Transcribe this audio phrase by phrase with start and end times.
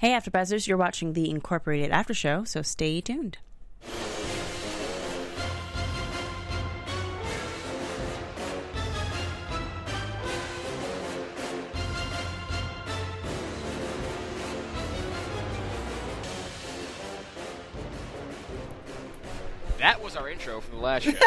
[0.00, 0.68] Hey, AfterBuzzers!
[0.68, 3.38] You're watching the Incorporated After Show, so stay tuned.
[19.78, 21.10] That was our intro from the last show.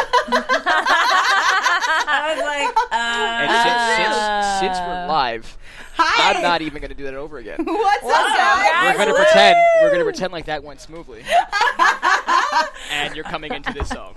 [2.07, 5.57] I was like, uh, and since, since, since we're live,
[6.03, 6.33] Hi.
[6.33, 7.59] I'm not even going to do that over again.
[7.63, 8.97] What's, up, guys?
[8.97, 9.57] We're going to pretend.
[9.81, 11.23] We're going to pretend like that went smoothly.
[12.91, 14.15] and you're coming into this song.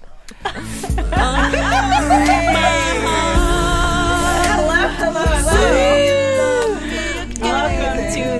[4.47, 5.94] Hello, hello, hello.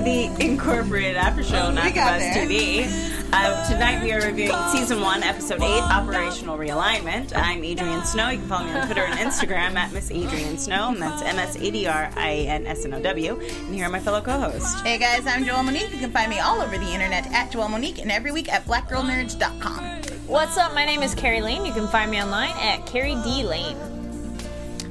[0.05, 2.47] Welcome to the Incorporated After Show on We got AfterBuzz.
[2.47, 3.11] TV.
[3.33, 7.33] Uh, tonight we are reviewing Season 1, Episode 8, Operational Realignment.
[7.35, 8.29] I'm Adrian Snow.
[8.29, 13.39] You can follow me on Twitter and Instagram at Miss Adrian Snow, and that's M-S-A-D-R-I-A-N-S-N-O-W.
[13.39, 14.79] And here are my fellow co-hosts.
[14.81, 15.91] Hey guys, I'm Joelle Monique.
[15.91, 18.65] You can find me all over the internet at Joelle Monique and every week at
[18.65, 19.83] blackgirlnerds.com.
[20.27, 20.73] What's up?
[20.73, 21.65] My name is Carrie Lane.
[21.65, 23.77] You can find me online at Carrie D Lane.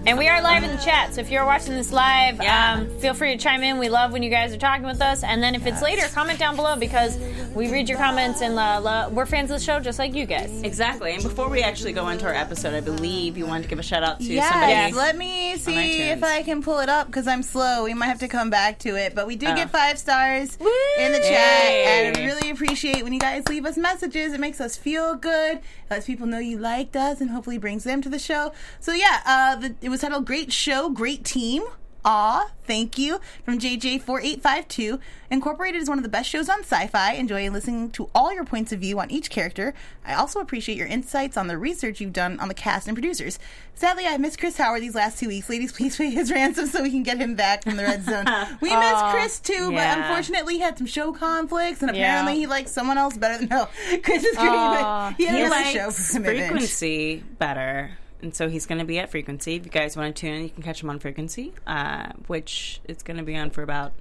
[0.06, 2.74] And we are live in the chat, so if you're watching this live, Yeah.
[2.74, 3.78] um, feel free to chime in.
[3.78, 5.22] We love when you guys are talking with us.
[5.24, 7.16] And then if it's later, comment down below because
[7.55, 10.27] we read your comments and uh, lo- we're fans of the show just like you
[10.27, 10.50] guys.
[10.62, 11.14] Exactly.
[11.14, 13.83] And before we actually go into our episode, I believe you wanted to give a
[13.83, 14.72] shout out to Yes, somebody.
[14.72, 14.94] Yes.
[14.94, 17.84] Let me see if I can pull it up because I'm slow.
[17.84, 19.56] We might have to come back to it, but we did Oh.
[19.56, 20.58] get five stars
[20.98, 21.84] in the chat, Yay.
[22.08, 24.34] and I really appreciate when you guys leave us messages.
[24.34, 28.02] It makes us feel good, lets people know you liked us, and hopefully brings them
[28.02, 28.52] to the show.
[28.80, 31.62] So yeah, uh, the, it was titled "Great Show, Great Team."
[32.06, 34.98] Aw, thank you from JJ4852.
[35.31, 37.12] Incorporated is one of the best shows on sci fi.
[37.12, 39.73] Enjoy listening to all your points of view on each character.
[40.05, 43.39] I also appreciate your insights on the research you've done on the cast and producers.
[43.75, 45.48] Sadly, I missed Chris Howard these last two weeks.
[45.48, 48.27] Ladies, please pay his ransom so we can get him back from the red zone.
[48.61, 49.95] We miss Chris too, yeah.
[49.95, 52.03] but unfortunately, he had some show conflicts, and Yeah.
[52.03, 53.69] apparently, he likes someone else better than no.
[54.03, 55.11] Chris is great, Aw.
[55.11, 57.92] but he had he to miss the likes show frequency better.
[58.23, 59.57] And so he's going to be at frequency.
[59.57, 62.80] If you guys want to tune in, you can catch him on frequency, uh, which
[62.85, 63.92] it's going to be on for about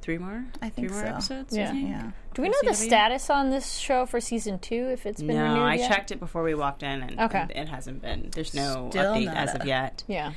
[0.00, 0.46] three more.
[0.62, 1.12] I think three more so.
[1.12, 1.56] episodes.
[1.56, 1.72] Yeah.
[1.74, 2.10] Yeah.
[2.32, 4.88] Do we know the status on this show for season two?
[4.90, 5.88] If it's been No, renewed I yet?
[5.90, 7.46] checked it before we walked in, and Okay.
[7.50, 8.30] it hasn't been.
[8.32, 9.60] There's no Still update as nada.
[9.60, 10.04] of yet.
[10.06, 10.32] Yeah.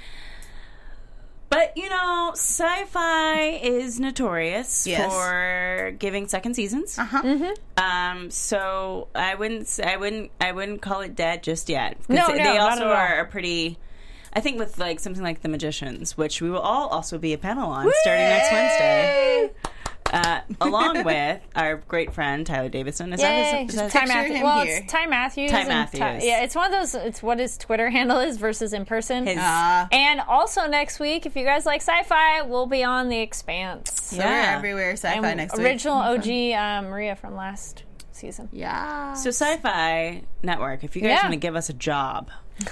[1.51, 5.12] But you know, sci-fi is notorious Yes.
[5.12, 6.97] for giving second seasons.
[6.97, 7.53] Uh-huh.
[7.78, 11.97] Um, so I wouldn't, s- I wouldn't, I wouldn't call it dead just yet.
[11.97, 12.94] 'Cause No, they, no, they not also at all.
[12.94, 13.78] are a pretty.
[14.34, 17.38] I think with like something like The Magicians, which we will all also be a
[17.38, 19.51] panel on starting next Wednesday,
[20.11, 23.13] uh, along with our great friend Tyler Davidson.
[23.13, 23.25] Is Yay!
[23.27, 23.69] that his?
[23.69, 24.35] Is that Ty Picture Matthews.
[24.38, 24.77] him Well, here.
[24.83, 25.51] it's Ty Matthews.
[25.51, 26.23] Ty and Matthews.
[26.25, 26.95] yeah, it's one of those.
[26.95, 29.25] It's what his Twitter handle is versus in person.
[29.27, 29.38] his?
[29.38, 33.91] Uh, and also next week, if you guys like sci-fi, we'll be on The Expanse.
[34.01, 34.55] so we're Yeah.
[34.57, 35.66] everywhere sci-fi And next week.
[35.67, 38.49] original OG uh, Maria from last season.
[38.51, 39.13] Yeah.
[39.13, 40.83] so Sci-Fi Network.
[40.83, 41.22] If you guys Yeah.
[41.23, 42.29] want to give us a job,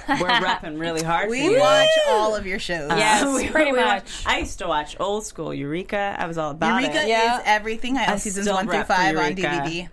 [0.07, 1.29] we're repping really hard.
[1.29, 1.59] we for you.
[1.59, 2.89] watch all of your shows.
[2.95, 4.03] Yes, We- pretty we much.
[4.03, 6.16] watch- I used to watch old school Eureka.
[6.17, 7.07] I was all about Eureka it.
[7.09, 7.38] Yeah.
[7.38, 7.97] is everything.
[7.97, 9.89] I own I seasons one through five on DVD.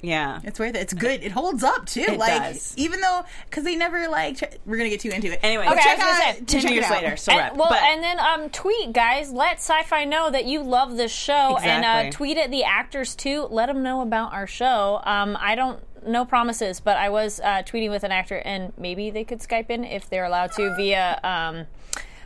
[0.00, 0.38] Yeah.
[0.44, 0.78] It's worth it.
[0.78, 1.24] It's good.
[1.24, 2.02] It holds up too.
[2.02, 2.72] It like does.
[2.76, 5.40] even though because they never like ch- we're gonna get too into it.
[5.42, 7.56] Anyway, But Okay, I was out say, ten check years later, so And, rep.
[7.56, 9.32] well, but and then um, tweet guys.
[9.32, 13.48] Let Sci-Fi know that you love this show, and uh, tweet at the actors too.
[13.50, 15.00] Let them know about our show.
[15.02, 19.10] Um, I don't no promises, but I was uh, tweeting with an actor, and maybe
[19.10, 21.20] they could Skype in if they're allowed to via.
[21.22, 21.66] Um,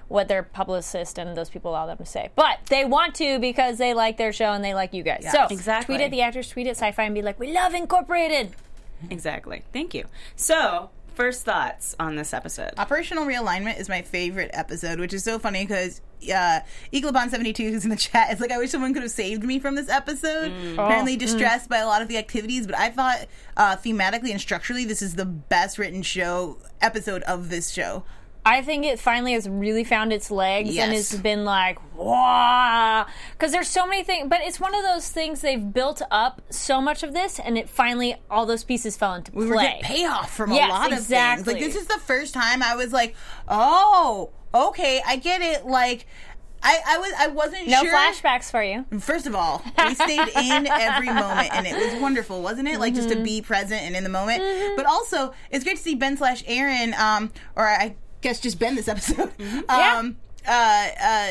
[0.08, 3.78] what their publicist and those people allow them to say, but they want to because
[3.78, 5.26] they like their show and they like you guys.
[5.32, 5.96] so exactly.
[5.96, 8.50] tweet at the actors, tweet at Sci-Fi, and be like, "We love Incorporated."
[9.10, 9.62] exactly.
[9.72, 10.04] Thank you.
[10.36, 12.70] So, first thoughts on this episode.
[12.78, 16.00] Operational realignment is my favorite episode, which is so funny because
[16.32, 16.60] uh,
[16.92, 19.74] Eaglebon72, who's in the chat, It's like, I wish someone could have saved me from
[19.74, 20.52] this episode.
[20.52, 20.74] Mm.
[20.74, 24.40] Apparently Oh, distressed by a lot of the activities, but I thought uh, thematically and
[24.40, 28.04] structurally, this is the best written show episode of this show.
[28.44, 31.10] I think it finally has really found its legs and Yes.
[31.12, 33.06] has been like, wow.
[33.32, 36.81] Because there's so many things, but it's one of those things they've built up so
[36.81, 39.64] much of this, and it finally, all those pieces fell into We were play.
[39.66, 41.44] getting payoff from Yes, a lot of exactly.
[41.55, 41.62] things.
[41.64, 43.14] Like, this is the first time I was like,
[43.49, 45.64] oh, okay, I get it.
[45.64, 46.06] Like,
[46.64, 47.93] I, I was I wasn't no sure.
[47.93, 48.84] flashbacks for you.
[49.00, 52.78] First of all, we stayed in every moment, and it was wonderful, wasn't it?
[52.78, 53.19] Like just Mm-hmm.
[53.19, 54.43] to be present and in the moment.
[54.76, 58.74] But also, it's great to see Ben slash Aaron, um, or I guess just been
[58.74, 59.30] this episode.
[59.38, 59.60] Mm-hmm.
[59.69, 59.98] Yeah.
[59.98, 60.16] Um,
[60.46, 61.28] uh, uh,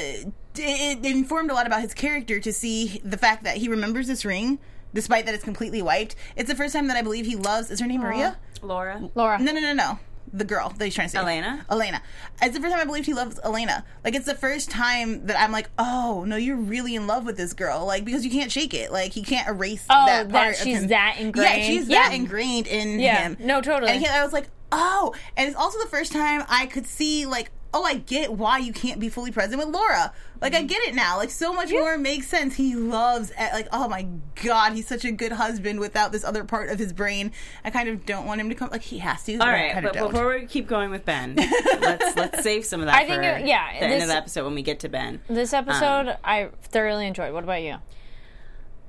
[0.56, 4.08] it, it informed a lot about his character to see the fact that he remembers
[4.08, 4.60] this ring.
[4.94, 7.72] Despite that it's completely wiped, it's the first time that I believe he loves.
[7.72, 8.38] Is her name Maria?
[8.62, 9.10] Laura.
[9.16, 9.40] Laura.
[9.40, 10.00] No, no, no, no.
[10.34, 11.20] The girl that he's trying to say.
[11.20, 11.66] Elena?
[11.70, 12.02] Elena.
[12.42, 13.84] It's the first time I believed he loves Elena.
[14.04, 17.38] Like it's the first time that I'm like, oh no, you're really in love with
[17.38, 17.86] this girl.
[17.86, 18.92] Like because you can't shake it.
[18.92, 20.56] Like he can't erase Oh, that that part.
[20.56, 21.64] of she's that Yeah, ingrained?
[21.66, 22.04] she's Yeah.
[22.10, 23.22] that ingrained in Yeah.
[23.22, 23.38] him.
[23.40, 23.92] No, totally.
[23.92, 27.26] And he- I was like, oh, and it's also the first time I could see
[27.26, 27.52] like.
[27.74, 30.12] Oh, I get why you can't be fully present with Laura.
[30.42, 30.64] Like, Mm-hmm.
[30.64, 31.18] I get it now.
[31.18, 32.56] Like, so much more makes sense.
[32.56, 34.08] He loves, eh, like, oh my
[34.44, 37.32] god, he's such a good husband without this other part of his brain.
[37.64, 38.70] I kind of don't want him to come.
[38.72, 39.38] Like, he has to.
[39.38, 40.12] All I right, but don't.
[40.12, 41.36] before we keep going with Ben,
[41.80, 44.16] let's let's save some of that I think for it- yeah, the end of the
[44.16, 45.22] episode when we get to Ben.
[45.30, 47.32] This episode Um, I thoroughly enjoyed.
[47.34, 47.76] What about you?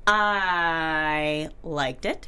[0.07, 2.27] I liked it.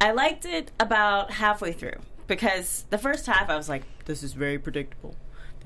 [0.00, 4.32] I liked it about halfway through because the first half I was like, this is
[4.32, 5.14] very predictable.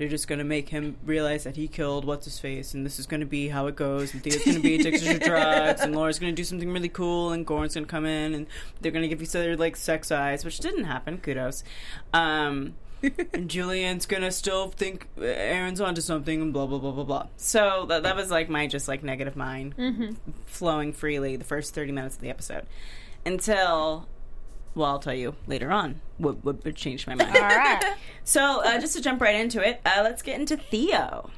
[0.01, 3.05] They're just gonna make him realize that he killed what's his face, and this is
[3.05, 4.15] gonna be how it goes.
[4.15, 7.45] And Theo's gonna be addicted to drugs, and Laura's gonna do something really cool, and
[7.45, 8.47] Goran's gonna come in, and
[8.79, 11.19] they're gonna give each other like sex eyes, which didn't happen.
[11.19, 11.63] Kudos.
[12.15, 12.73] Um,
[13.33, 17.27] and Julian's gonna still think Aaron's onto something, and blah blah blah blah blah.
[17.37, 20.17] So that, that was like my just like negative mind
[20.47, 22.65] flowing freely the first thirty minutes of the episode
[23.23, 24.07] until.
[24.75, 27.35] Well, I'll tell you later on what, what would change my mind.
[27.35, 27.83] All right.
[28.23, 31.31] So, uh, just to jump right into it, uh, let's get into Theo.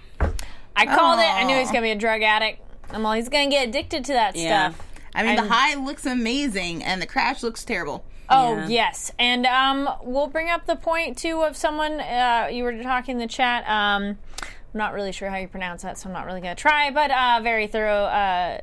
[0.76, 1.24] I called it.
[1.34, 1.60] I knew Aw.
[1.60, 2.62] he's gonna be a drug addict.
[2.92, 4.72] I'm all he's gonna get addicted to that Yeah.
[4.72, 4.86] stuff.
[5.16, 8.04] I mean, And- the high looks amazing, and the crash looks terrible.
[8.30, 8.68] Oh Yeah.
[8.68, 13.14] yes, and um, we'll bring up the point too of someone uh, you were talking
[13.14, 13.64] in the chat.
[13.68, 16.92] Um, I'm not really sure how you pronounce that, so I'm not really gonna try.
[16.92, 18.58] But uh, very thorough uh,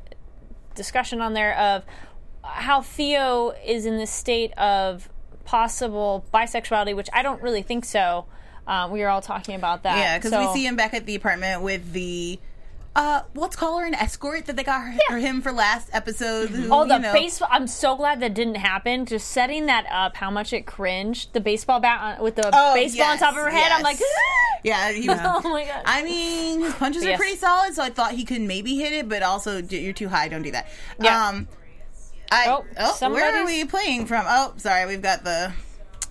[0.74, 1.84] discussion on there of
[2.52, 5.08] how Theo is in this state of
[5.44, 8.26] possible bisexuality, which I don't really think so.
[8.66, 9.96] Um, we were all talking about that.
[9.98, 12.38] Yeah, because So- we see him back at the apartment with the.
[12.96, 16.50] Uh, let's call her an escort that they got her, for him for last episode.
[16.50, 17.46] Who, Oh, the you know, baseball!
[17.50, 19.06] I'm so glad that didn't happen.
[19.06, 21.32] Just setting that up, how much it cringed.
[21.32, 23.70] The baseball bat on, with the Oh, baseball on top of her head.
[23.70, 24.00] I'm like,
[24.64, 25.18] Yeah, he was.
[25.22, 25.82] oh my god.
[25.86, 29.08] I mean, his punches are pretty solid, so I thought he could maybe hit it,
[29.08, 30.26] but also you're too high.
[30.28, 30.68] Don't do that.
[31.00, 31.28] Yeah.
[31.28, 31.46] Um,
[32.30, 34.24] I Oh, oh, where are we playing from?
[34.28, 35.52] Oh, sorry, we've got the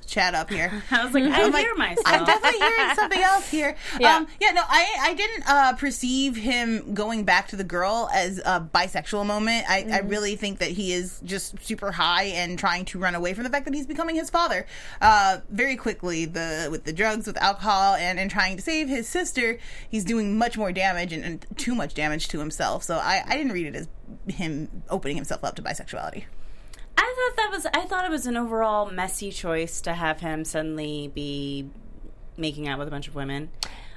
[0.10, 0.84] chat up here.
[0.92, 2.06] I was like, I I'm like, hear myself.
[2.06, 3.76] I'm definitely hearing something else here.
[4.00, 4.18] Yeah.
[4.18, 8.38] Um, yeah, no, I I didn't uh, perceive him going back to the girl as
[8.40, 9.66] a bisexual moment.
[9.68, 13.34] I, I really think that he is just super high and trying to run away
[13.34, 14.66] from the fact that he's becoming his father.
[15.02, 19.08] Uh, very quickly, the with the drugs, with alcohol, and and trying to save his
[19.08, 19.58] sister,
[19.90, 22.84] he's doing much more damage and, and too much damage to himself.
[22.84, 23.88] So I, I didn't read it as
[24.28, 26.26] him opening himself up to bisexuality.
[27.02, 27.66] I thought that was.
[27.74, 31.70] I thought it was an overall messy choice to have him suddenly be
[32.36, 33.52] making out with a bunch of women.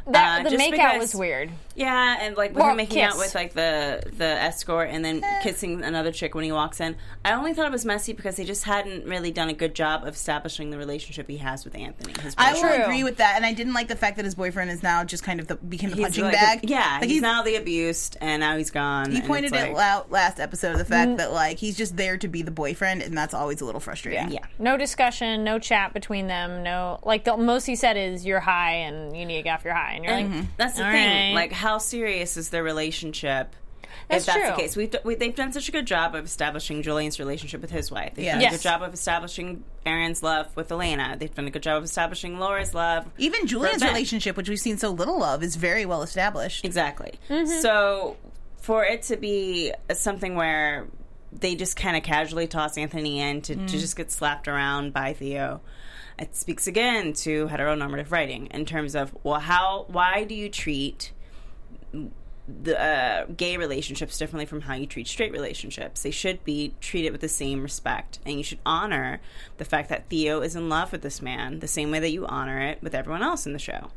[0.07, 1.51] That, Uh, the just makeout because- was weird.
[1.75, 3.15] Yeah, and like with Well, him making kiss.
[3.15, 5.41] out with like the the escort and then Eh.
[5.43, 6.97] kissing another chick when he walks in.
[7.25, 10.05] I only thought it was messy because they just hadn't really done a good job
[10.05, 12.13] of establishing the relationship he has with Anthony.
[12.23, 12.83] His I will True.
[12.83, 15.23] agree with that, and I didn't like the fact that his boyfriend is now just
[15.23, 16.61] kind of the became the He's punching like- bag.
[16.69, 19.11] Yeah, like he's, now the abused, and now he's gone.
[19.13, 22.19] He pointed it like, out last episode of the fact that like he's just there
[22.19, 24.31] to be the boyfriend, and that's always a little frustrating.
[24.31, 24.41] Yeah.
[24.59, 26.63] No discussion, no chat between them.
[26.63, 29.65] No, like the most he said is "you're high" and you need to get off
[29.65, 30.39] your high, and you're Mm-hmm.
[30.41, 31.35] like, That's the thing.
[31.35, 31.35] right.
[31.35, 33.55] Like, how serious is their relationship?
[34.09, 34.51] That's if that's true.
[34.57, 37.61] the case, we've, d- we, they've done such a good job of establishing Julian's relationship
[37.61, 38.15] with his wife.
[38.15, 38.33] They've Yeah.
[38.33, 38.53] done a Yes.
[38.55, 41.17] good job of establishing Aaron's love with Elena.
[41.19, 43.07] They've done a good job of establishing Laura's love.
[43.19, 46.65] Even Julian's relationship, which we've seen so little of, is very well established.
[46.65, 47.13] Exactly.
[47.31, 47.61] Mm-hmm.
[47.61, 48.17] So
[48.59, 50.87] for it to be something where
[51.33, 53.67] they just kind of casually toss Anthony in to, Mm.
[53.71, 55.61] to just get slapped around by Theo,
[56.23, 61.13] it speaks again to heteronormative writing in terms of well, how why do you treat
[62.63, 66.03] the uh, gay relationships differently from how you treat straight relationships.
[66.03, 69.21] They should be treated with the same respect, and you should honor
[69.59, 72.27] the fact that Theo is in love with this man the same way that you
[72.27, 73.91] honor it with everyone else in the show.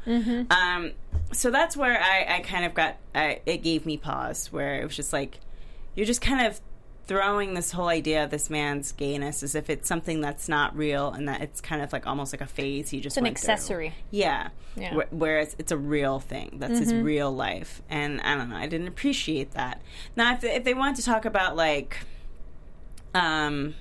[0.51, 0.91] Um,
[1.32, 2.98] so that's where I, I kind of got.
[3.13, 5.39] I, it gave me pause, where it was just like
[5.96, 6.60] you're just kind of
[7.07, 11.12] throwing this whole idea of this man's gayness as if it's something that's not real
[11.12, 13.38] and that it's kind of like almost like a phase he just it's an went
[13.38, 13.51] through.
[13.53, 13.93] accessory.
[14.09, 14.50] Yeah.
[14.75, 14.95] Yeah.
[14.95, 16.57] Wh- Whereas it's a real thing.
[16.59, 17.81] That's his real life.
[17.89, 18.55] And I don't know.
[18.57, 19.81] I didn't appreciate that.
[20.15, 22.00] Now, if they, if they wanted to talk about like
[23.13, 23.75] um,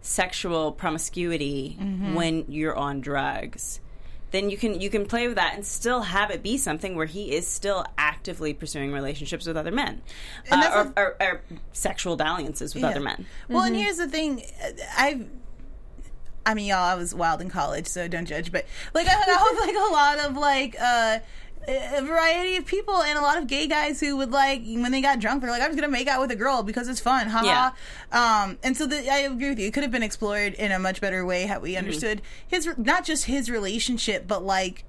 [0.00, 1.76] sexual promiscuity
[2.14, 3.80] when you're on drugs,
[4.32, 7.06] then you can you can play with that and still have it be something where
[7.06, 10.02] he is still actively pursuing relationships with other men,
[10.50, 11.40] And uh, or, the- or, or
[11.72, 12.90] sexual dalliances with Yeah.
[12.90, 13.26] other men.
[13.48, 13.66] Well, Mm-hmm.
[13.74, 14.42] and here's the thing,
[14.98, 15.26] I've.
[16.44, 18.52] I mean, y'all, I was wild in college, so don't judge.
[18.52, 21.18] But like, I hung out with like a lot of like uh,
[21.68, 25.00] a variety of people and a lot of gay guys who would like when they
[25.00, 27.28] got drunk they're like i'm just gonna make out with a girl because it's fun.
[27.28, 27.70] Haha
[28.12, 29.66] um and so the, i agree with you.
[29.66, 33.04] It could have been explored in a much better way had we understood his not
[33.04, 34.84] just his relationship but like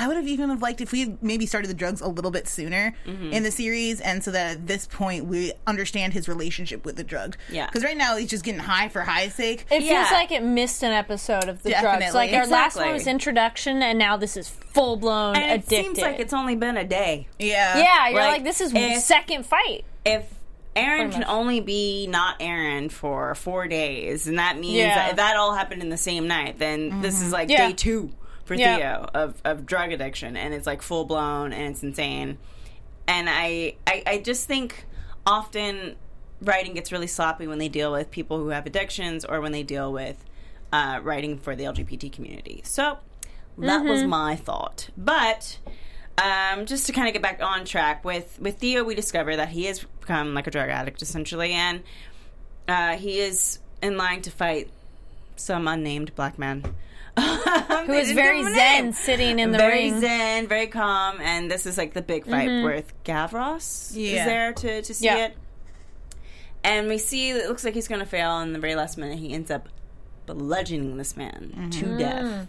[0.00, 2.30] I would have even have liked if we had maybe started the drugs a little
[2.30, 3.32] bit sooner mm-hmm.
[3.32, 7.02] in the series, and so that at this point we understand his relationship with the
[7.02, 7.36] drug.
[7.50, 7.66] Yeah.
[7.66, 9.66] because right now he's just getting high for high's sake.
[9.70, 10.04] It Yeah.
[10.04, 11.82] feels like it missed an episode of the drugs.
[11.82, 12.12] Definitely.
[12.12, 15.98] Like our last one was introduction, and now this is full blown And it seems
[15.98, 17.26] like it's only been a day.
[17.38, 19.84] yeah, yeah, you're like, like, this is if- second fight.
[20.04, 20.26] If
[20.76, 24.94] Aaron can only be not Aaron for four days, and that means Yeah.
[24.94, 27.26] that if that all happened in the same night, then this mm-hmm.
[27.26, 27.66] is like Yeah.
[27.68, 28.12] day two
[28.48, 28.76] for Yeah.
[28.76, 32.38] Theo of, of drug addiction, and it's like full blown and it's insane.
[33.06, 34.86] And I, I, I just think
[35.26, 35.94] often
[36.40, 39.62] writing gets really sloppy when they deal with people who have addictions or when they
[39.62, 40.24] deal with
[40.72, 42.62] uh, writing for the LGBT community.
[42.64, 42.98] So
[43.58, 44.88] that was my thought.
[44.96, 45.58] But
[46.16, 49.48] um, just to kind of get back on track with with Theo, we discover that
[49.48, 51.82] he has become like a drug addict essentially, and
[52.66, 54.70] uh, he is in line to fight
[55.36, 56.64] some unnamed black man.
[57.86, 60.00] Who is very zen, sitting in the very ring.
[60.00, 62.66] zen, very calm, and this is like the big fight mm-hmm.
[62.66, 64.20] with Gavros Yeah.
[64.20, 65.26] is there to, to see Yeah.
[65.26, 65.36] it.
[66.64, 69.18] And we see it looks like he's going to fail, and the very last minute
[69.18, 69.68] he ends up
[70.26, 71.98] bludgeoning this man to mm-hmm.
[71.98, 72.48] death.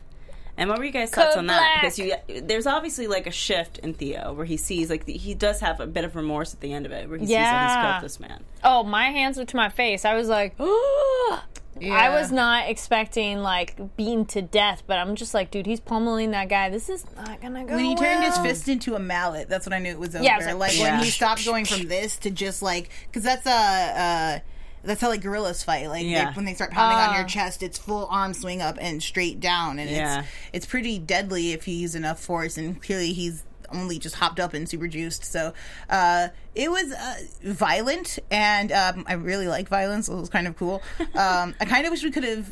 [0.60, 1.60] And what were you guys' thoughts Code on that?
[1.60, 1.82] Black.
[1.82, 5.34] Because you, there's obviously like a shift in Theo where he sees like the, he
[5.34, 7.70] does have a bit of remorse at the end of it, where he sees that
[7.70, 8.44] he's killed this man.
[8.62, 10.04] Oh, my hands were to my face.
[10.04, 15.50] I was like, I was not expecting like beaten to death, but I'm just like,
[15.50, 16.70] dude, he's pummeling that guy.
[16.70, 17.75] This is not gonna go.
[17.75, 20.25] When he turned his fist into a mallet, that's when I knew it was over.
[20.25, 23.24] Yeah, it was like, like, when he stopped going from this to just like, because
[23.24, 23.50] that's a.
[23.50, 24.39] Uh,
[24.83, 25.88] that's how like gorillas fight.
[25.89, 26.33] Like Yeah.
[26.33, 27.17] when they start pounding on Ah.
[27.17, 30.19] your chest, it's full arm swing up and straight down, and Yeah.
[30.19, 32.57] it's it's pretty deadly if you use enough force.
[32.57, 35.24] And clearly, he's only just hopped up and super juiced.
[35.25, 35.53] So
[35.91, 40.07] uh, it was uh, violent, and um, I really like violence.
[40.07, 40.81] So it was kind of cool.
[41.13, 42.48] Um, I kind of wish we could have.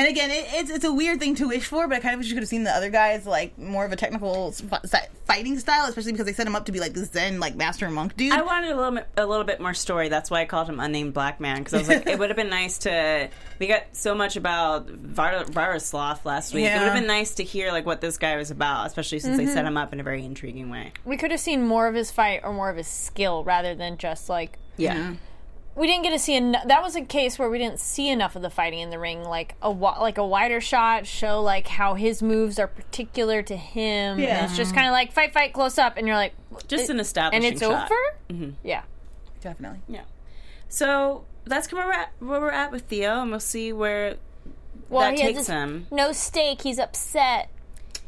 [0.00, 2.20] And again, it, it's it's a weird thing to wish for, but I kind of
[2.20, 4.50] wish you could have seen the other guys like more of a technical
[5.26, 7.90] fighting style, especially because they set him up to be like this Zen like master
[7.90, 8.32] monk dude.
[8.32, 10.08] I wanted a little bit, a little bit more story.
[10.08, 12.36] That's why I called him unnamed black man because I was like, it would have
[12.38, 13.28] been nice to.
[13.58, 16.64] We got so much about Var- Varislav last week.
[16.64, 19.36] It would have been nice to hear like what this guy was about, especially since
[19.36, 19.52] they mm-hmm.
[19.52, 20.94] set him up in a very intriguing way.
[21.04, 23.98] we could have seen more of his fight or more of his skill rather than
[23.98, 25.16] just like Yeah,
[25.80, 28.36] we didn't get to see en- that was a case where we didn't see enough
[28.36, 31.66] of the fighting in the ring like a wa- like a wider shot show like
[31.66, 34.36] how his moves are particular to him Yeah.
[34.36, 36.34] and it's just kind of like fight fight close up and you're like
[36.68, 37.84] just it- an establishing and it's shot.
[37.90, 38.50] over mm-hmm.
[38.62, 38.82] yeah
[39.40, 39.78] Definitely.
[39.88, 40.02] Yeah.
[40.68, 43.72] So that's kind of where we're at, where we're at with Theo, and we'll see
[43.72, 44.16] where
[44.90, 45.86] well that he has takes this- him.
[45.90, 47.48] no steak he's upset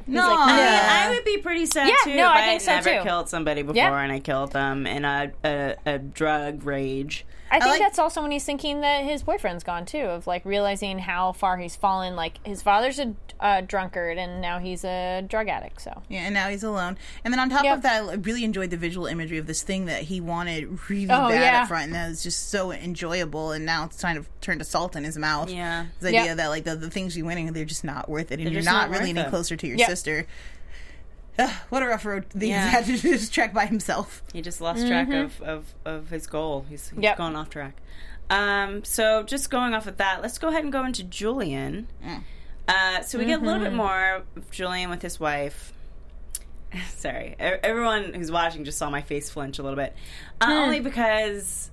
[0.06, 1.06] No, like, I mean, Yeah.
[1.06, 3.02] I would be pretty sad Yeah, too no, if I I, think had so, never
[3.02, 3.08] too.
[3.08, 3.98] killed somebody before Yeah.
[3.98, 7.24] and I killed them in a, a, a drug rage.
[7.52, 10.44] I think like- that's also when he's thinking that his boyfriend's gone too, of like
[10.44, 12.16] realizing how far he's fallen.
[12.16, 15.80] Like his father's a uh, drunkard, and now he's a drug addict.
[15.82, 16.96] So Yeah, and now he's alone.
[17.24, 17.76] And then on top Yep.
[17.78, 21.06] of that, I really enjoyed the visual imagery of this thing that he wanted really
[21.06, 21.62] Oh, bad yeah.
[21.62, 23.52] up front, and that was just so enjoyable.
[23.52, 25.50] And now it's kind of turned to salt in his mouth.
[25.50, 25.86] Yeah.
[26.00, 26.36] the idea Yep.
[26.36, 28.90] that like the, the things you're winning, they're just not worth it, and you're not,
[28.90, 29.28] not really any it.
[29.28, 29.88] closer to your Yep.
[29.88, 30.26] sister.
[31.38, 32.66] Ugh, what a rough road these Yeah.
[32.66, 34.22] had to just track by himself.
[34.32, 36.66] He just lost track of, of, of his goal.
[36.68, 37.16] He's, he's Yep.
[37.16, 37.76] gone off track.
[38.30, 41.88] Um, so just going off of that, let's go ahead and go into Julian.
[42.68, 45.72] Uh, so we get a little bit more of Julian with his wife.
[46.96, 49.94] Sorry, E- everyone who's watching just saw my face flinch a little bit,
[50.40, 51.70] uh, only because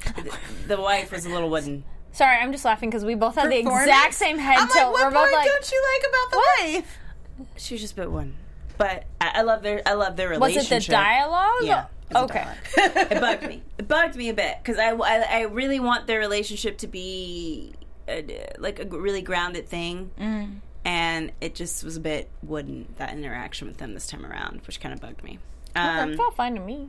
[0.00, 0.32] th-
[0.66, 1.84] the wife was a little wooden.
[2.12, 4.92] sorry, I'm just laughing because we both had the exact same head I'm tilt.
[4.94, 6.98] like, what We're both like, don't you like about the wife?
[7.56, 8.36] She was just a bit wooden,
[8.78, 10.70] but I, I love their I love their relationship.
[10.70, 11.62] was it the dialogue?
[11.62, 11.84] Yeah.
[12.10, 12.46] it Okay.
[12.76, 13.12] dialogue.
[13.12, 13.62] it bugged me.
[13.78, 17.74] It bugged me a bit because I, I, I really want their relationship to be
[18.08, 20.60] a, like a really grounded thing, Mm.
[20.84, 24.80] and it just was a bit wooden that interaction with them this time around, which
[24.80, 25.38] kind of bugged me.
[25.76, 26.88] Um, it felt fine to me.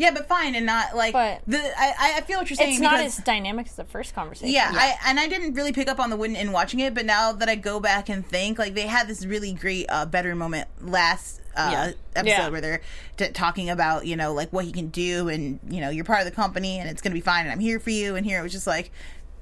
[0.00, 1.58] Yeah, but fine, and not like But- the.
[1.58, 2.70] I, I feel what you're saying.
[2.72, 4.48] It's not because- as dynamic as the first conversation.
[4.54, 7.04] Yeah, I and I didn't really pick up on the wooden in watching it, but
[7.04, 10.34] now that I go back and think, like they had this really great uh, better
[10.34, 11.92] moment last uh, Yeah.
[12.16, 12.48] episode Yeah.
[12.48, 12.80] where they're
[13.18, 16.20] t- talking about you know like what he can do, and you know you're part
[16.20, 18.16] of the company, and it's gonna be fine, and I'm here for you.
[18.16, 18.90] And here it was just like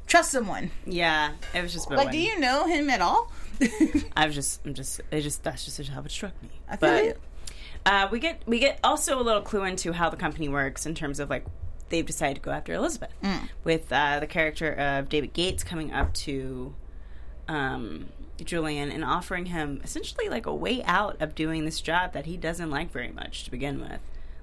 [0.09, 0.71] trust someone.
[0.87, 3.31] yeah, it was just a Like, do you know him at all?
[4.17, 6.49] I was just, I'm just, it just that's just how it struck me.
[6.69, 7.15] I feel but you.
[7.89, 10.95] Uh, we get we get also a little clue into how the company works in
[10.95, 11.45] terms of like
[11.89, 13.49] they've decided to go after Elizabeth Mm.
[13.65, 16.75] with uh, the character of David Gates coming up to
[17.49, 18.07] um,
[18.45, 22.37] Julian and offering him essentially like a way out of doing this job that he
[22.37, 24.01] doesn't like very much to begin with.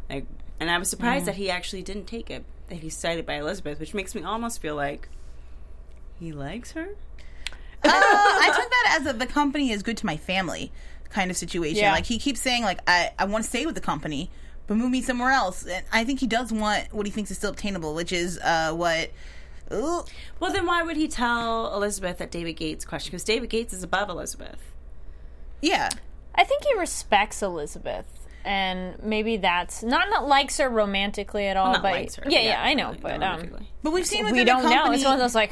[0.10, 0.26] Like,
[0.60, 2.44] and I was surprised that he actually didn't take it.
[2.70, 5.08] That he's cited by Elizabeth, which makes me almost feel like
[6.20, 6.88] he likes her.
[7.84, 10.72] Uh, I took that as a, the company is good to my family
[11.16, 11.78] kind of situation.
[11.78, 11.92] Yeah.
[11.94, 14.30] Like he keeps saying, like I, I want to stay with the company,
[14.68, 15.66] but move me somewhere else.
[15.66, 18.72] And I think he does want what he thinks is still obtainable, which is uh,
[18.74, 19.10] what.
[19.74, 20.04] Ooh,
[20.40, 23.10] Well, then why would he tell Elizabeth that David Gates question?
[23.12, 24.60] Because David Gates is above Elizabeth.
[25.62, 25.90] yeah,
[26.36, 28.06] I think he respects Elizabeth.
[28.44, 32.26] And maybe that's not not likes her romantically at all, Not but likes her.
[32.30, 33.50] yeah, yeah, I know, really, but um,
[33.82, 34.92] but we've seen we don't the know.
[34.92, 35.52] It's one of those like,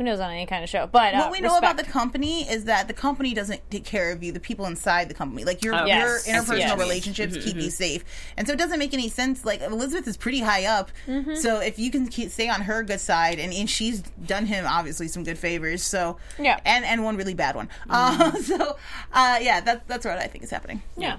[0.00, 0.86] who knows on any kind of show.
[0.86, 4.12] But uh, what we know about the company is that the company doesn't take care
[4.12, 4.32] of you.
[4.32, 6.26] The people inside the company, like your Oh, your yes.
[6.26, 6.78] I see what interpersonal you mean.
[6.78, 8.02] relationships, keep you safe.
[8.38, 9.44] And so it doesn't make any sense.
[9.44, 10.90] Like Elizabeth is pretty high up,
[11.34, 14.64] so if you can keep, stay on her good side, and, and she's done him
[14.66, 15.82] obviously some good favors.
[15.82, 16.58] So Yeah.
[16.64, 17.68] and and one really bad one.
[17.90, 18.78] Uh, so
[19.12, 20.82] uh, yeah, that's that's what I think is happening.
[20.96, 21.18] yeah.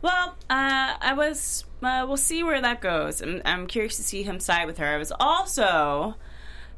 [0.00, 1.64] Well, uh, I was.
[1.82, 3.20] Uh, we'll see where that goes.
[3.20, 4.86] I'm, I'm curious to see him side with her.
[4.86, 6.14] I was also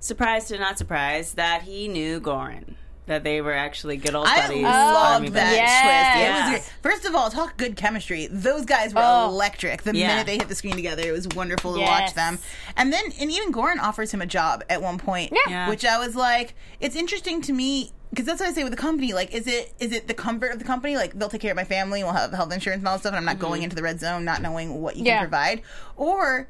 [0.01, 2.75] surprised and not surprised that he knew Goran.
[3.07, 4.41] That they were actually good old buddies.
[4.41, 4.63] I buddies.
[4.63, 5.53] loved army that.
[5.53, 5.83] Yes.
[5.83, 6.17] twist.
[6.17, 6.53] It Yes.
[6.53, 6.71] was.
[6.93, 8.29] First of all, talk good chemistry.
[8.31, 9.25] Those guys were Oh.
[9.27, 9.83] electric.
[9.83, 10.09] The Yeah.
[10.09, 11.89] minute they hit the screen together, it was wonderful to Yes.
[11.89, 12.39] watch them.
[12.77, 15.51] And then, and even Goran offers him a job at one point, Yeah.
[15.51, 15.69] Yeah.
[15.69, 18.77] which I was like, it's interesting to me because that's what I say with the
[18.79, 19.13] company.
[19.13, 20.97] Like, is it is it the comfort of the company?
[20.97, 23.11] Like, they'll take care of my family, we'll have health insurance and all that stuff,
[23.11, 23.43] and I'm not mm-hmm.
[23.47, 25.19] going into the red zone, not knowing what you Yeah.
[25.19, 25.63] can provide,
[25.97, 26.49] or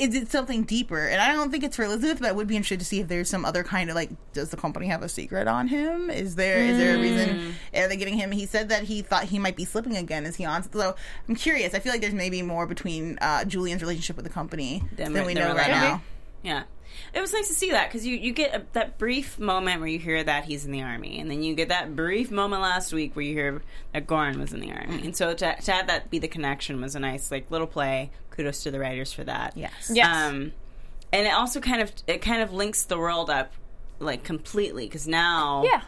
[0.00, 1.06] is it something deeper?
[1.06, 3.08] And I don't think it's for Elizabeth, but I would be interested to see if
[3.08, 6.10] there's some other kind of like, does the company have a secret on him?
[6.10, 7.54] Is there is there a reason?
[7.74, 8.30] Are they giving him?
[8.32, 10.24] He said that he thought he might be slipping again.
[10.26, 10.62] Is he on?
[10.72, 10.94] So
[11.28, 11.74] I'm curious.
[11.74, 15.22] I feel like there's maybe more between uh, Julian's relationship with the company Than than,
[15.26, 16.02] we- we know we right now.
[16.42, 16.62] Yeah.
[17.14, 19.88] It was nice to see that because you, you get a, that brief moment where
[19.88, 22.92] you hear that he's in the army, and then you get that brief moment last
[22.92, 25.86] week where you hear that Goran was in the army, and so to, to have
[25.88, 28.10] that be the connection was a nice like little play.
[28.30, 29.56] Kudos to the writers for that.
[29.56, 29.90] Yes.
[29.92, 30.06] Yes.
[30.08, 30.52] Um,
[31.12, 33.52] and it also kind of it kind of links the world up
[33.98, 35.82] like completely because now Yeah.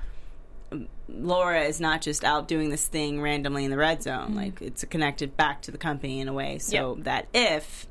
[1.09, 4.35] Laura is not just out doing this thing randomly in the red zone.
[4.35, 7.05] Like it's connected back to the company in a way, so Yep.
[7.05, 7.87] that if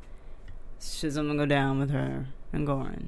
[0.80, 3.08] Shizum will go down with her and Goran,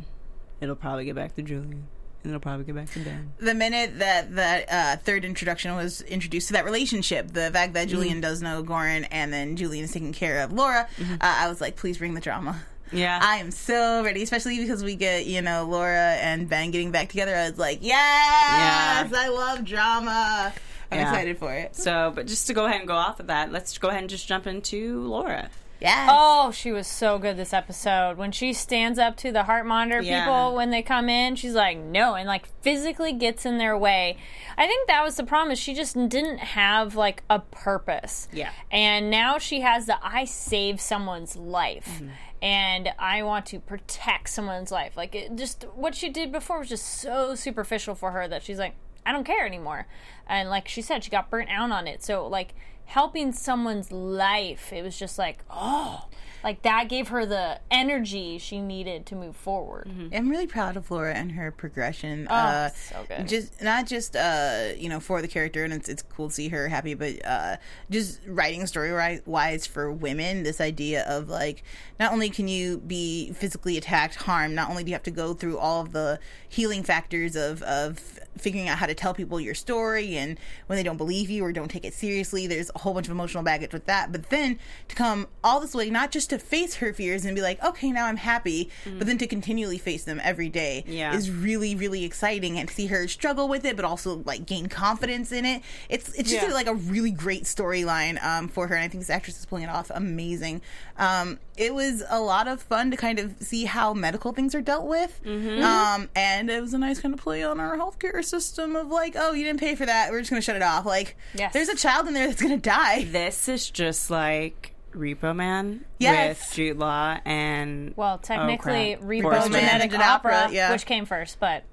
[0.62, 1.88] it'll probably get back to Julian,
[2.24, 3.34] and it'll probably get back to Ben.
[3.40, 7.88] the minute that that uh, third introduction was introduced to that relationship, the fact that
[7.90, 11.60] Julian does know Goran and then Julian is taking care of Laura, uh, I was
[11.62, 12.62] like, please bring the drama.
[12.92, 16.92] Yeah, I am so ready, especially because we get you know Laura and Ben getting
[16.92, 17.36] back together.
[17.36, 20.54] I was like, yes, I love drama.
[20.92, 21.10] I'm Yeah.
[21.10, 21.76] excited for it.
[21.76, 24.10] So, but just to go ahead and go off of that, let's go ahead and
[24.12, 25.50] just jump into Laura.
[25.84, 26.10] Yes.
[26.10, 28.18] Oh, she was so good this episode.
[28.18, 30.24] When she stands up to the heart monitor Yeah.
[30.24, 34.18] people when they come in, she's like, no, and like physically gets in their way.
[34.58, 38.30] I think that was the problem is she just didn't have like a purpose.
[38.32, 38.52] Yeah.
[38.72, 41.90] And now she has the I save someone's life.
[41.96, 42.10] Mm-hmm.
[42.42, 44.96] And I want to protect someone's life.
[44.96, 48.58] Like it just what she did before was just so superficial for her that she's
[48.58, 49.88] like, I don't care anymore.
[50.28, 52.04] And like she said, she got burnt out on it.
[52.04, 52.54] So like
[52.86, 56.06] helping someone's life, it was just like, oh,
[56.44, 59.90] like that gave her the energy she needed to move forward.
[60.14, 62.28] I'm really proud of Laura and her progression.
[62.30, 63.28] Oh, uh, so good.
[63.28, 66.50] Just not just uh, you know for the character, and it's it's cool to see
[66.50, 67.58] her happy, but uh,
[67.90, 70.44] just writing story wise for women.
[70.44, 71.64] This idea of like
[72.00, 75.34] not only can you be physically attacked, harmed, not only do you have to go
[75.34, 76.20] through all of the
[76.50, 80.84] healing factors of of figuring out how to tell people your story and when they
[80.84, 83.72] don't believe you or don't take it seriously there's a whole bunch of emotional baggage
[83.74, 87.26] with that but then to come all this way not just to face her fears
[87.26, 90.84] and be like okay now i'm happy but then to continually face them every day
[90.88, 91.16] Yeah.
[91.16, 94.68] is really really exciting and to see her struggle with it but also like gain
[94.68, 96.54] confidence in it it's it's just Yeah.
[96.54, 99.64] like a really great storyline um, for her and i think this actress is pulling
[99.66, 100.62] it off amazing
[100.98, 104.62] um, it was a lot of fun to kind of see how medical things are
[104.62, 108.76] dealt with um, and it was a nice kind of play on our healthcare system
[108.76, 111.16] of like oh you didn't pay for that we're just gonna shut it off like
[111.36, 111.54] Yes.
[111.54, 116.40] there's a child in there that's gonna die This is just like Repo Man Yes.
[116.50, 119.10] with Jude Law and Well, technically, oh, crap.
[119.10, 120.72] Repo Forrest Man Genetic did Opera, Opera, yeah.
[120.72, 121.64] which came first, but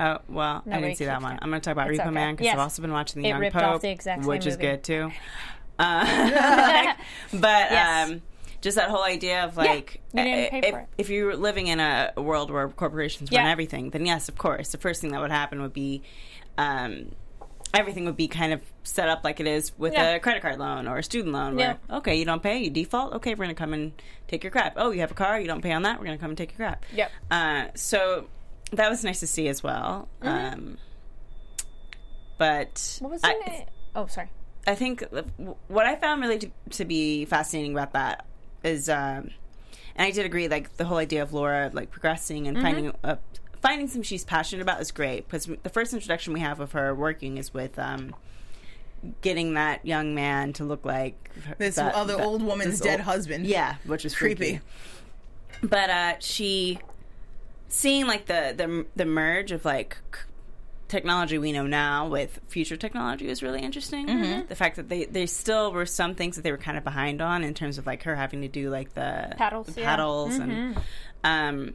[0.00, 1.32] Oh well, I didn't see that one.
[1.32, 1.42] count.
[1.42, 2.10] I'm going to talk about It's Repo okay.
[2.14, 2.54] Man because Yes.
[2.54, 4.56] I've also been watching The It Young ripped Pope, off the exact same which is
[4.56, 5.10] good too.
[5.78, 6.04] Uh,
[7.32, 8.10] but Yes.
[8.10, 8.22] um,
[8.64, 10.74] just that whole idea of like, pay if, it.
[10.96, 13.50] if you're living in a world where corporations run Yeah.
[13.52, 16.02] everything, then yes, of course, the first thing that would happen would be.
[16.58, 17.12] Um,
[17.76, 20.10] Everything would be kind of set up like it is with Yeah.
[20.14, 21.56] a credit card loan or a student loan.
[21.56, 23.14] Where okay, you don't pay, you default.
[23.14, 23.90] Okay, we're gonna come and
[24.28, 24.74] take your crap.
[24.76, 25.98] Oh, you have a car, you don't pay on that.
[25.98, 26.84] We're gonna come and take your crap.
[26.94, 27.10] Yep.
[27.32, 28.28] Uh, so
[28.70, 30.08] that was nice to see as well.
[30.22, 30.54] Mm-hmm.
[30.54, 30.78] Um,
[32.38, 33.64] but What was I, name?
[33.96, 34.30] Oh, sorry.
[34.68, 35.02] I think
[35.66, 38.24] what I found really to, to be fascinating about that
[38.64, 39.30] is, um,
[39.96, 43.18] and I did agree, like the whole idea of Laura like progressing and finding a,
[43.62, 46.94] finding something she's passionate about is great because the first introduction we have of her
[46.94, 48.14] working is with um,
[49.20, 53.06] getting that young man to look like This that- other that- old woman's dead old-
[53.06, 53.46] husband.
[53.46, 54.60] Yeah, which is Creepy.
[54.60, 54.60] creepy.
[55.62, 56.78] But uh, she
[57.68, 59.96] seeing like the the the merge of like
[60.88, 64.06] technology we know now with future technology was really interesting.
[64.06, 64.46] Mm-hmm.
[64.48, 67.22] The fact that they they still were some things that they were kind of behind
[67.22, 69.86] on in terms of like her having to do like the Paddles, the yeah.
[69.86, 70.78] paddles and
[71.24, 71.74] um.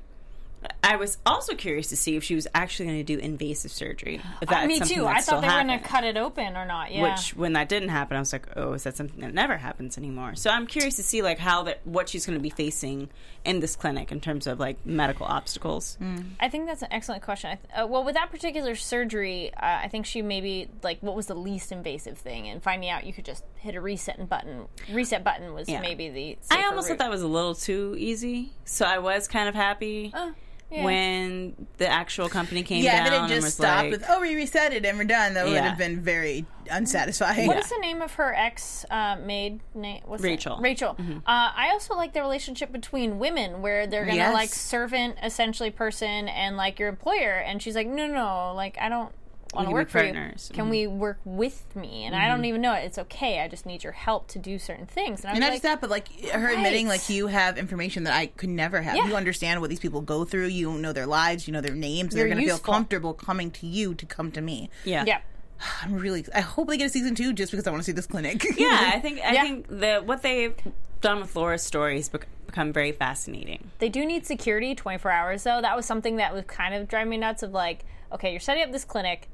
[0.91, 4.19] I was also curious to see if she was actually going to do invasive surgery.
[4.41, 5.02] If that's Uh, Me too.
[5.04, 6.91] that I thought they were going to cut it open or not.
[6.91, 7.04] Yeah.
[7.13, 9.97] Which, when that didn't happen, I was like, "Oh, is that something that never happens
[9.97, 13.10] anymore?" So I'm curious to see like how that what she's going to be facing
[13.45, 15.97] in this clinic in terms of like medical obstacles.
[16.39, 17.52] I think that's an excellent question.
[17.52, 21.15] I th- uh, well, with that particular surgery, uh, I think she maybe like what
[21.15, 24.65] was the least invasive thing, and finding out you could just hit a reset button.
[24.91, 25.82] Reset button was Yeah.
[25.82, 26.38] maybe the.
[26.49, 26.97] I almost route.
[26.97, 30.34] thought that was a little too easy, so I was kind of happy Oh,
[30.71, 30.84] yeah.
[30.84, 34.05] when the actual company came Yeah, down then it and just was stopped like, with,
[34.10, 35.34] oh, we reset it and we're done.
[35.34, 37.47] That would have been very unsatisfying.
[37.47, 40.01] What is the name of her ex uh, maid name?
[40.05, 40.58] What's Rachel.
[40.58, 40.62] That?
[40.62, 40.95] Rachel.
[40.99, 44.34] Uh, I also like the relationship between women where they're gonna Yes.
[44.34, 48.77] like servant essentially person and like your employer, and she's like, no, no, no, like
[48.79, 49.12] I don't
[49.53, 50.13] want to work for you.
[50.13, 50.51] partners.
[50.53, 50.69] Can Mhm.
[50.69, 52.05] we work with me?
[52.05, 52.85] And I don't even know it.
[52.85, 53.39] It's okay.
[53.41, 55.21] I just need your help to do certain things.
[55.21, 58.03] And I And not like, just that, but like her admitting, like you have information
[58.03, 58.95] that I could never have.
[58.95, 59.07] Yeah.
[59.07, 60.47] You understand what these people go through.
[60.47, 61.47] You know their lives.
[61.47, 62.13] You know their names.
[62.15, 64.69] You're They're going to feel comfortable coming to you to come to me.
[64.85, 65.19] yeah, yeah.
[65.83, 66.25] I'm really.
[66.33, 68.45] I hope they get a season two just because I want to see this clinic.
[68.57, 68.91] yeah.
[68.93, 69.41] I think I Yeah.
[69.43, 70.55] think the what they've
[71.01, 73.71] done with Laura's story has become very fascinating.
[73.79, 75.59] They do need security 24 hours though.
[75.62, 78.63] That was something that was kind of driving me nuts of like, okay, you're setting
[78.63, 79.27] up this clinic.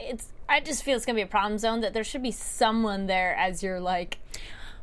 [0.00, 2.30] It's I just feel it's going to be a problem zone that there should be
[2.32, 4.18] someone there as your like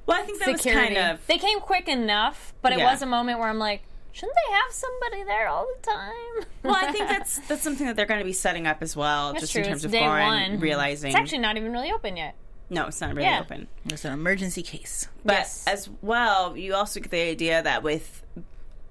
[0.06, 0.94] Well, I think that security.
[0.94, 2.92] was kind of They came quick enough, but it Yeah.
[2.92, 6.46] was a moment where I'm like, shouldn't they have somebody there all the time?
[6.64, 9.32] Well, I think that's that's something that they're going to be setting up as well,
[9.32, 9.62] That's just true.
[9.64, 10.60] in terms It's of day Goran one.
[10.60, 11.10] realizing.
[11.10, 12.36] it's actually not even really open yet.
[12.70, 13.40] no, it's not really Yeah.
[13.42, 13.68] open.
[13.86, 15.08] It's an emergency case.
[15.24, 15.64] But Yes.
[15.68, 18.22] as well, you also get the idea that with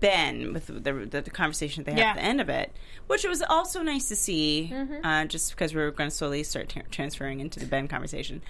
[0.05, 2.11] Ben, with the the, the conversation they had Yeah.
[2.11, 2.73] at the end of it,
[3.07, 5.05] which it was also nice to see, Mm-hmm.
[5.05, 8.43] uh, just because we were going to slowly start tra- transferring into the Ben conversation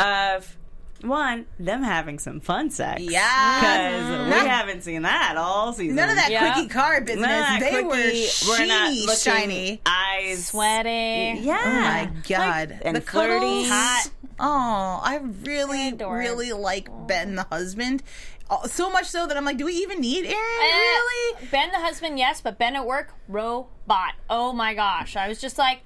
[0.00, 0.56] of.
[1.02, 3.02] One, them having some fun sex.
[3.02, 3.60] Yeah.
[3.60, 5.94] Because we haven't seen that all season.
[5.96, 6.54] None of that Yeah.
[6.54, 7.26] quickie car business.
[7.26, 9.80] None they quickie, were we're not sheeny, looking shiny.
[9.84, 11.40] eyes Sweaty.
[11.42, 11.60] Yeah.
[11.66, 12.70] Oh my god!
[12.70, 13.34] Like, and the flirty.
[13.40, 13.68] cuddles.
[13.68, 14.10] Hot.
[14.40, 16.16] Oh, I really, Adorable.
[16.16, 18.02] really like Ben the husband.
[18.48, 20.36] Oh, So much so that I'm like, do we even need Aaron?
[20.36, 21.46] Eh, really?
[21.50, 24.14] Ben the husband, yes, but Ben at work, robot.
[24.30, 25.16] Oh my gosh.
[25.16, 25.80] I was just like,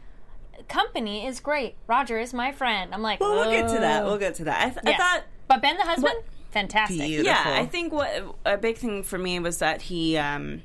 [0.69, 1.75] company is great.
[1.87, 2.93] Roger is my friend.
[2.95, 4.05] I'm like, Well, we'll get to that.
[4.05, 4.61] We'll get to that.
[4.67, 6.15] I, th- I thought But Ben the husband,
[6.51, 6.99] fantastic.
[6.99, 7.25] Beautiful.
[7.33, 8.11] Yeah, I think what
[8.45, 10.63] a big thing for me was that he um,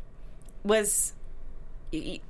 [0.64, 1.14] was.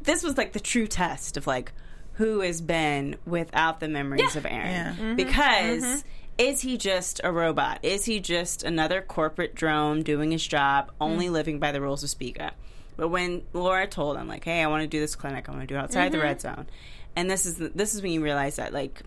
[0.04, 1.71] This was like the true test of like
[2.13, 4.38] who is Ben without the memories Yeah.
[4.39, 4.91] of Aaron, Yeah.
[4.93, 5.15] Mm-hmm.
[5.15, 6.04] because
[6.38, 7.80] is he just a robot?
[7.84, 11.32] Is he just another corporate drone doing his job, only mm.
[11.32, 12.52] living by the rules of Spiga?
[12.98, 15.48] But when Laura told him like, "Hey, I want to do this clinic.
[15.48, 16.28] I want to do it outside the mm-hmm.
[16.28, 16.67] red zone,"
[17.15, 19.02] and this is this is when you realize that like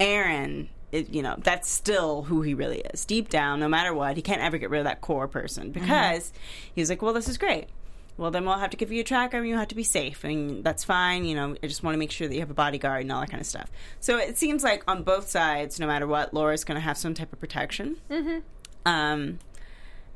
[0.00, 3.04] Aaron, it, you know, that's still who he really is.
[3.04, 5.80] Deep down, no matter what, he can't ever get rid of that core person mm-hmm.
[5.80, 6.32] because
[6.74, 7.68] he's like, well, this is great.
[8.16, 10.22] Well, then we'll have to give you a tracker and you have to be safe.
[10.24, 11.24] And that's fine.
[11.24, 13.20] You know, I just want to make sure that you have a bodyguard and all
[13.20, 13.70] that kind of stuff.
[14.00, 17.14] So it seems like on both sides, no matter what, Laura's going to have some
[17.14, 17.96] type of protection.
[18.10, 18.38] Mm-hmm.
[18.84, 19.38] Um,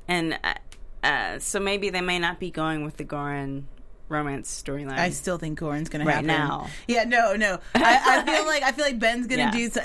[0.09, 0.55] and uh,
[1.03, 3.65] uh, so maybe they may not be going with the Goran
[4.09, 4.99] romance storyline.
[4.99, 6.69] I still think Goran's gonna have Right happen now.
[6.87, 7.59] Yeah, no, no.
[7.75, 9.51] I, I feel like I feel like Ben's gonna Yeah.
[9.51, 9.69] do.
[9.71, 9.81] So,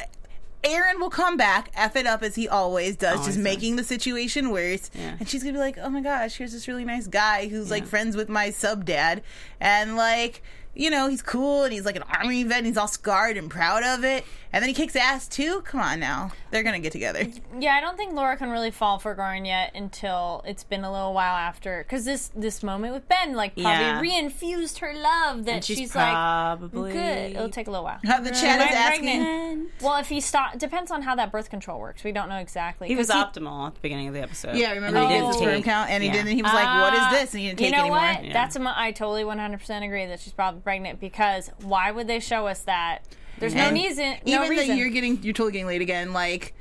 [0.64, 3.44] Aaron will come back, f it up as he always does, Always just does.
[3.44, 4.92] making the situation worse.
[4.94, 5.16] Yeah.
[5.20, 7.86] And she's gonna be like, "Oh my gosh, here's this really nice guy who's like
[7.88, 9.24] friends with my sub dad,
[9.60, 10.42] and like."
[10.74, 13.50] You know, he's cool and he's like an army vet and he's all scarred and
[13.50, 14.24] proud of it.
[14.54, 15.62] And then he kicks ass too.
[15.62, 16.32] Come on now.
[16.50, 17.26] They're going to get together.
[17.58, 20.92] Yeah, I don't think Laura can really fall for Goran yet until it's been a
[20.92, 21.84] little while after.
[21.84, 24.02] Because this this moment with Ben, like, probably Yeah.
[24.02, 27.32] reinfused her love that and she's, she's, like, probably good.
[27.32, 28.00] It'll take a little while.
[28.06, 29.04] Uh, the chat is I'm asking.
[29.24, 29.70] pregnant.
[29.82, 32.04] Well, if he stop, depends on how that birth control works.
[32.04, 32.90] We don't know exactly.
[32.90, 34.56] He was 'Cause optimal at the beginning of the episode.
[34.58, 35.28] Yeah, remember And he he did Oh.
[35.32, 36.14] the sperm count and he yeah.
[36.14, 37.34] did and he was like, What is this?
[37.34, 38.00] And he didn't take you know anymore.
[38.00, 38.26] what?
[38.26, 38.34] Yeah.
[38.34, 42.20] That's a, mo- I totally 100% agree that she's probably pregnant because why would they
[42.20, 43.00] show us that?
[43.40, 44.18] There's no And reason.
[44.26, 44.68] No even reason.
[44.70, 46.54] that you're getting you're totally getting late again like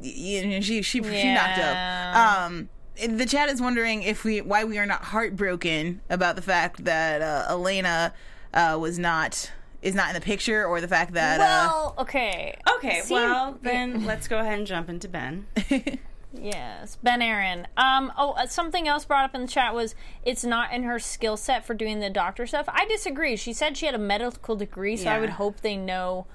[0.00, 2.68] you know, she she she knocked up um
[3.08, 7.20] the chat is wondering if we why we are not heartbroken about the fact that
[7.22, 8.12] uh, Elena
[8.54, 12.56] uh, was not is not in the picture, or the fact that Well, okay.
[12.76, 15.46] Okay, See- well then let's go ahead and jump into Ben.
[16.34, 17.66] Yes, Ben Aaron.
[17.76, 20.98] Um, oh, uh, something else brought up in the chat was it's not in her
[20.98, 22.66] skill set for doing the doctor stuff.
[22.68, 23.36] I disagree.
[23.36, 26.26] She said she had a medical degree, so I would hope they know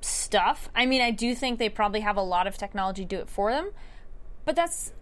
[0.00, 0.68] stuff.
[0.74, 3.50] I mean, I do think they probably have a lot of technology do it for
[3.52, 3.70] them,
[4.44, 4.92] but that's.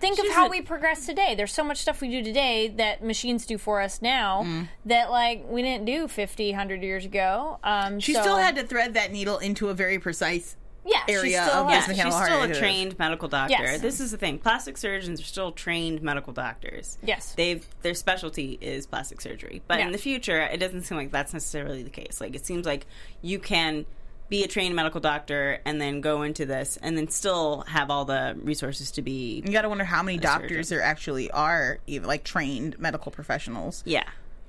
[0.00, 1.34] Think She's of how a- we progress today.
[1.34, 4.68] There's so much stuff we do today that machines do for us now Mm.
[4.84, 7.58] that, like, we didn't do 50, 100 years ago.
[7.64, 10.56] Um, she so- still had to thread that needle into a very precise.
[10.84, 13.54] Yeah, area still of Yeah, she's still heart a trained medical doctor.
[13.62, 13.80] Yes.
[13.80, 14.38] This is the thing.
[14.38, 16.98] Plastic surgeons are still trained medical doctors.
[17.02, 17.34] Yes.
[17.34, 19.62] They've their specialty is plastic surgery.
[19.68, 19.86] But Yeah.
[19.86, 22.20] in the future, it doesn't seem like that's necessarily the case.
[22.20, 22.86] Like it seems like
[23.20, 23.86] you can
[24.28, 28.06] be a trained medical doctor and then go into this and then still have all
[28.06, 30.78] the resources to be You got to wonder how many doctors surgeon.
[30.78, 34.04] there actually are, even like trained medical professionals Yeah.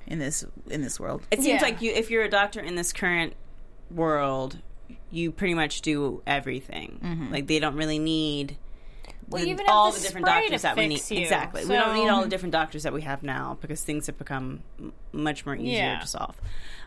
[0.07, 1.27] in this in this world.
[1.31, 1.67] It seems Yeah.
[1.67, 3.33] like you if you're a doctor in this current
[3.91, 4.57] world,
[5.13, 7.29] you pretty much do everything.
[7.31, 8.57] Like they don't really need
[9.29, 11.09] Well, the- even all the the different doctors that we need.
[11.11, 11.63] you, Exactly.
[11.65, 14.63] We don't need all the different doctors that we have now because things have become
[14.79, 15.99] m- much more easier Yeah.
[15.99, 16.35] to solve.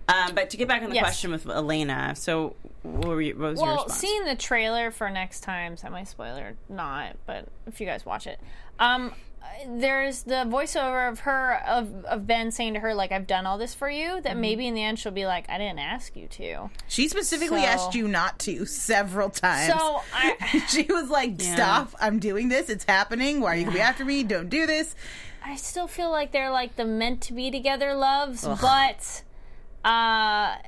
[0.08, 1.02] Um, but to get back on the Yes.
[1.04, 3.94] question with Elena, so what, were you, what was your Well, response?
[4.00, 8.38] seeing the trailer for next time, semi spoiler, not, but if you guys watch it,
[8.78, 9.12] um,
[9.68, 13.58] there's the voiceover of her of of Ben saying to her like, "I've done all
[13.58, 14.22] this for you." Mm-hmm.
[14.22, 17.62] That maybe in the end she'll be like, "I didn't ask you to." She specifically
[17.62, 19.72] So- asked you not to several times.
[19.72, 21.94] So I, she was like, "Stop!
[22.00, 22.68] I'm doing this.
[22.68, 23.40] It's happening.
[23.40, 24.22] Why are you gonna be after me?
[24.22, 24.94] Don't do this."
[25.44, 29.22] I still feel like they're like the meant to be together loves, but
[29.84, 30.58] uh,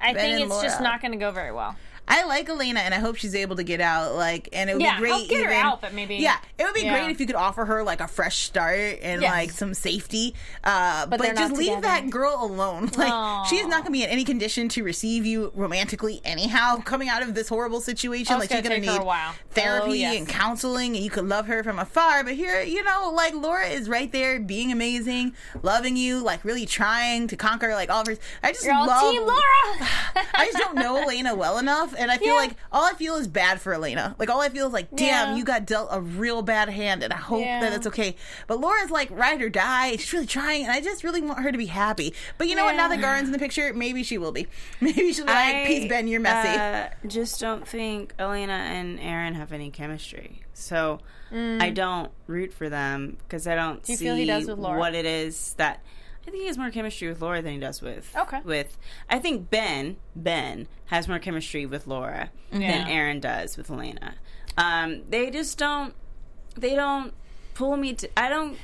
[0.00, 1.76] I Ben think it's just not going to go very well.
[2.06, 4.14] I like Elena, and I hope she's able to get out.
[4.14, 5.10] Like, and it would Yeah, be great.
[5.12, 6.92] help get her even- out, but maybe- yeah, it would be Yeah.
[6.98, 9.30] great if you could offer her like a fresh start and Yes.
[9.30, 10.34] like some safety.
[10.62, 11.80] Uh, but they're just leave together.
[11.82, 12.90] that girl alone.
[12.96, 13.44] Like, Aw.
[13.44, 16.76] she's not gonna be in any condition to receive you romantically anyhow.
[16.84, 19.32] Coming out of this horrible situation, Oh, like she's gonna gonna need while.
[19.52, 20.16] therapy Oh, yes.
[20.16, 22.22] and counseling, and you could love her from afar.
[22.24, 26.66] But here, you know, like Laura is right there, being amazing, loving you, like really
[26.66, 28.16] trying to conquer like all of her.
[28.42, 29.88] I just You're love Team Laura.
[30.34, 32.40] I just don't know Elena well enough, and I feel Yeah.
[32.40, 34.14] like all I feel is bad for Elena.
[34.18, 35.36] Like all I feel is like, damn, Yeah.
[35.36, 37.60] you got dealt a real bad hand, and I hope Yeah.
[37.60, 38.16] that it's okay.
[38.46, 39.96] But Laura's like ride or die.
[39.96, 42.14] She's really trying, and I just really want her to be happy.
[42.38, 42.76] But you know what?
[42.76, 43.14] Now that Yeah.
[43.14, 44.46] Goran's in the picture, maybe she will be.
[44.80, 46.48] Maybe she'll be like, peace, Ben, you're messy.
[46.58, 50.42] Uh, just don't think Elena and Aaron have any chemistry.
[50.52, 51.00] So
[51.32, 53.88] I don't root for them because I don't Mm.
[53.88, 54.78] you see feel he does with Laura?
[54.78, 55.80] what it is that.
[56.26, 58.14] I think he has more chemistry with Laura than he does with.
[58.16, 58.40] Okay.
[58.44, 58.76] With
[59.10, 64.14] I think Ben Ben has more chemistry with Laura than Aaron does with Elena.
[64.56, 65.94] Um, they just don't.
[66.56, 67.12] They don't
[67.54, 68.08] pull me to.
[68.18, 68.56] I don't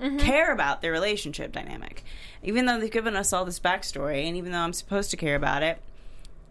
[0.00, 0.18] Mm-hmm.
[0.18, 2.04] care about their relationship dynamic.
[2.44, 5.34] Even though they've given us all this backstory, and even though I'm supposed to care
[5.34, 5.80] about it,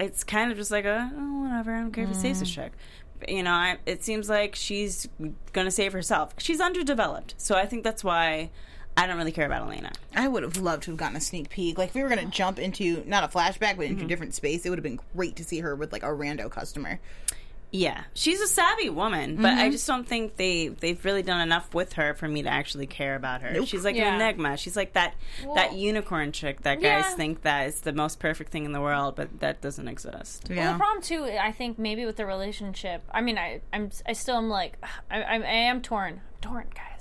[0.02, 1.74] it's kind of just like a oh, whatever.
[1.74, 2.74] I don't care if he saves this chick.
[3.22, 5.08] But, You know, I, it seems like she's
[5.54, 6.34] gonna save herself.
[6.40, 8.50] She's underdeveloped, so I think that's why
[8.98, 9.92] I don't really care about Elena.
[10.16, 11.78] I would have loved to have gotten a sneak peek.
[11.78, 14.06] Like if we were gonna jump into not a flashback, but into Mm-hmm.
[14.06, 16.50] a different space, it would have been great to see her with like a rando
[16.50, 17.00] customer.
[17.70, 21.74] Yeah, she's a savvy woman, but I just don't think they they've really done enough
[21.76, 23.66] with her for me to actually care about her.
[23.66, 24.16] She's like Yeah.
[24.16, 24.56] an enigma.
[24.56, 25.16] She's like that
[25.54, 27.16] that unicorn chick that guys Yeah.
[27.16, 30.48] think that is the most perfect thing in the world, but that doesn't exist.
[30.50, 33.04] Well, the problem too, I think maybe with the relationship.
[33.12, 34.78] I mean, I I'm I still am like
[35.12, 36.97] I I, I am torn, I'm torn, guys.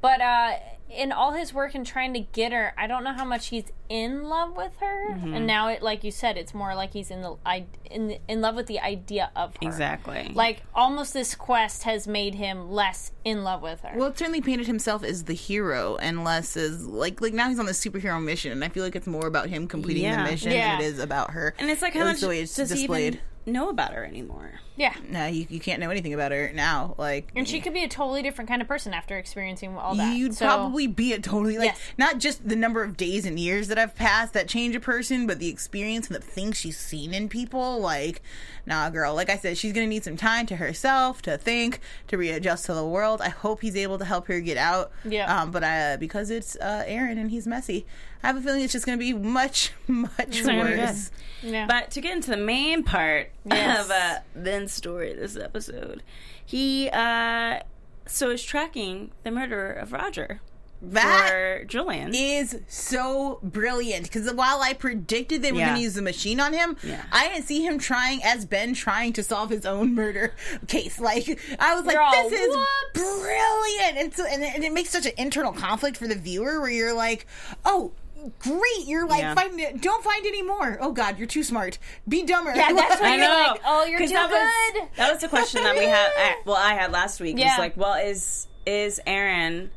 [0.00, 0.52] But uh,
[0.90, 3.64] in all his work and trying to get her, I don't know how much he's
[3.88, 5.10] in love with her.
[5.14, 5.34] Mm-hmm.
[5.34, 8.40] And now it, like you said, it's more like he's in the I in in
[8.40, 9.66] love with the idea of her.
[9.66, 10.30] Exactly.
[10.34, 13.98] Like almost this quest has made him less in love with her.
[13.98, 17.58] Well, it certainly painted himself as the hero, and less as like like now he's
[17.58, 20.24] on the superhero mission, and I feel like it's more about him completing Yeah.
[20.24, 20.76] the mission Yeah.
[20.76, 21.54] than it is about her.
[21.58, 23.14] and it's like how much least the way it's does displayed.
[23.14, 24.60] he even know about her anymore?
[24.76, 24.94] Yeah.
[25.08, 26.94] No, you, you can't know anything about her now.
[26.98, 30.16] Like, And she could be a totally different kind of person after experiencing all that.
[30.16, 31.80] You'd So- probably be a totally like Yes.
[31.98, 35.26] not just the number of days and years that have passed that change a person,
[35.26, 37.78] but the experience and the things she's seen in people.
[37.80, 38.22] Like,
[38.66, 39.14] nah, girl.
[39.14, 42.74] Like I said, she's gonna need some time to herself to think, to readjust to
[42.74, 43.20] the world.
[43.20, 44.92] I hope he's able to help her get out.
[45.04, 45.40] Yeah.
[45.42, 47.86] Um, but I because it's uh, Aaron and he's messy,
[48.22, 51.10] I have a feeling it's just gonna be much much not worse.
[51.42, 51.66] Yeah.
[51.66, 53.84] But to get into the main part Yes.
[53.84, 54.18] of uh,
[54.68, 56.02] Story this episode,
[56.44, 57.60] he uh,
[58.06, 60.40] so is tracking the murderer of Roger
[60.82, 62.14] That for Julian.
[62.14, 65.66] is so brilliant because while I predicted they were Yeah.
[65.68, 67.02] going to use the machine on him, Yeah.
[67.10, 70.34] I didn't see him trying as Ben trying to solve his own murder
[70.68, 71.00] case.
[71.00, 74.64] Like I was like, You're all, this is "Whoops." brilliant, and so and it, and
[74.64, 77.26] it makes such an internal conflict for the viewer where you're like,
[77.64, 77.92] oh.
[78.38, 78.86] Great.
[78.86, 79.34] You're like Yeah.
[79.34, 79.80] find it.
[79.80, 80.78] Don't find any more.
[80.80, 81.78] Oh God, you're too smart.
[82.08, 82.52] Be dumber.
[82.54, 83.46] Yeah, that's what I you're know.
[83.52, 83.60] like.
[83.64, 84.80] Oh, you're 'Cause too that good.
[84.82, 86.10] Was, that was the question that we had.
[86.16, 87.38] I, well, I had last week.
[87.38, 87.50] Yeah.
[87.50, 89.70] Was like, well, is is Aaron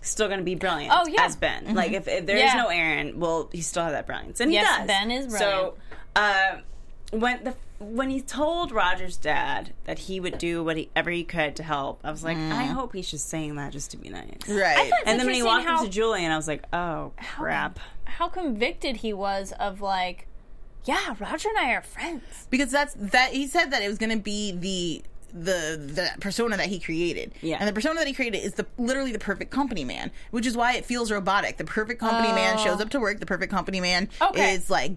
[0.00, 0.92] still going to be brilliant?
[0.96, 1.24] Oh, yeah.
[1.24, 1.74] as Ben.
[1.74, 2.54] Like, if, if there is Yeah.
[2.62, 4.86] no Aaron, well, he still have that brilliance, and Yes, he does.
[4.86, 5.74] Ben is brilliant.
[5.74, 5.74] So,
[6.14, 6.58] uh,
[7.10, 11.62] when the when he told Roger's dad that he would do whatever he could to
[11.62, 12.72] help, I was like, I mm.
[12.72, 14.48] hope he's just saying that just to be nice.
[14.48, 14.90] right.
[15.06, 17.78] And then when he walked how- into Julian, I was like, oh crap.
[18.04, 20.26] How convicted he was of like,
[20.84, 22.48] yeah, Roger and I are friends.
[22.50, 25.02] because that's that he said that it was going to be the
[25.44, 27.56] the the persona that he created Yeah.
[27.60, 30.56] and the persona that he created is the literally the perfect company man which is
[30.56, 32.64] why it feels robotic the perfect company man Oh.
[32.64, 34.54] shows up to work the perfect company man Okay.
[34.54, 34.92] is like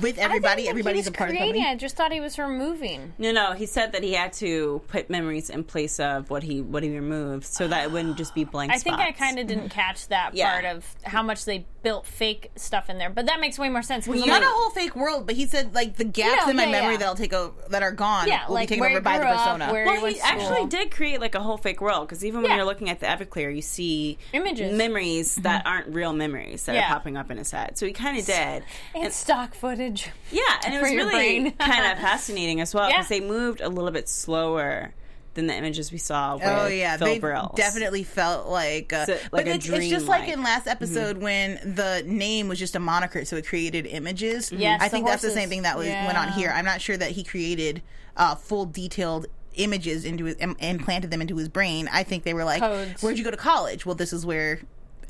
[0.00, 1.62] with everybody everybody's a was part of the creating.
[1.62, 3.12] company I just thought he was removing.
[3.18, 3.52] No, no.
[3.52, 6.90] He said that he had to put memories in place of what he what he
[6.90, 8.72] removed, so that it wouldn't just be blank.
[8.72, 10.50] I think I kind of didn't catch that Yeah.
[10.50, 13.82] part of how much they built fake stuff in there, but that makes way more
[13.82, 14.06] sense.
[14.06, 16.64] I'm not a whole fake world but he said like the gaps Yeah, in my
[16.64, 16.98] yeah, memory yeah.
[16.98, 19.18] that'll take over that are gone Yeah, will like be taken where over he by
[19.18, 21.56] the grew up, persona where- Well, went he to actually did create like a whole
[21.58, 22.56] fake world because even when Yeah.
[22.58, 24.76] you're looking at the Everclear, you see Images.
[24.76, 26.86] memories that aren't real memories that Yeah.
[26.86, 27.78] are popping up in his head.
[27.78, 28.64] So he kind of did.
[28.94, 30.10] it's stock footage.
[30.30, 32.96] Yeah, and it was really kind of fascinating as well Yeah.
[32.98, 34.94] because they moved a little bit slower
[35.34, 37.52] than the images we saw with Oh yeah, Phil they Brills.
[37.56, 40.36] definitely felt like, uh, So, like but a it's, it's just like dream-like.
[40.38, 44.52] in last episode when the name was just a moniker, so it created images.
[44.52, 46.52] Yes, I the think that's the same thing that was, went on here.
[46.54, 47.80] I'm not sure that he created
[48.14, 49.24] uh, full detailed
[49.54, 51.88] images into his, im- implanted them into his brain.
[51.92, 53.02] I think they were like, Codes.
[53.02, 54.60] "Where'd you go to college?" Well, this is where.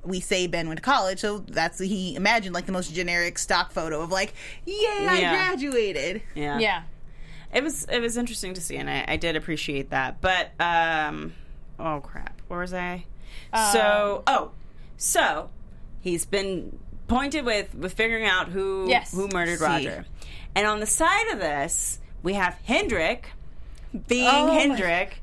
[0.04, 3.70] We say Ben went to college, so that's he imagined like the most generic stock
[3.70, 4.34] photo of like,
[4.66, 4.74] "Yay,
[5.06, 6.58] I graduated." Yeah.
[6.58, 6.82] Yeah.
[7.54, 10.20] It was it was interesting to see, and I, I did appreciate that.
[10.20, 11.34] But um,
[11.78, 13.04] oh crap, where was I?
[13.72, 14.50] so oh,
[14.96, 15.50] so
[16.00, 19.12] he's been pointed with with figuring out who Yes.
[19.14, 19.64] who murdered See.
[19.64, 20.04] Roger,
[20.56, 23.28] and on the side of this we have Hendrik.
[24.08, 24.46] Being Oh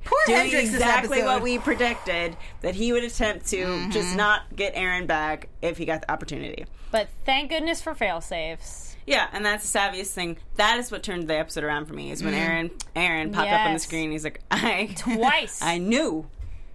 [0.06, 1.26] Poor doing exactly episode.
[1.34, 3.92] what we predicted that he would attempt to Mm-hmm.
[3.92, 6.66] just not get Aaron back if he got the opportunity.
[6.92, 8.96] But thank goodness for fail safes.
[9.08, 10.38] Yeah, and that's the savviest thing.
[10.58, 12.12] That is what turned the episode around for me.
[12.12, 14.12] Is when Aaron Aaron popped up on the screen.
[14.12, 15.60] He's like, I Twice.
[15.64, 16.28] I knew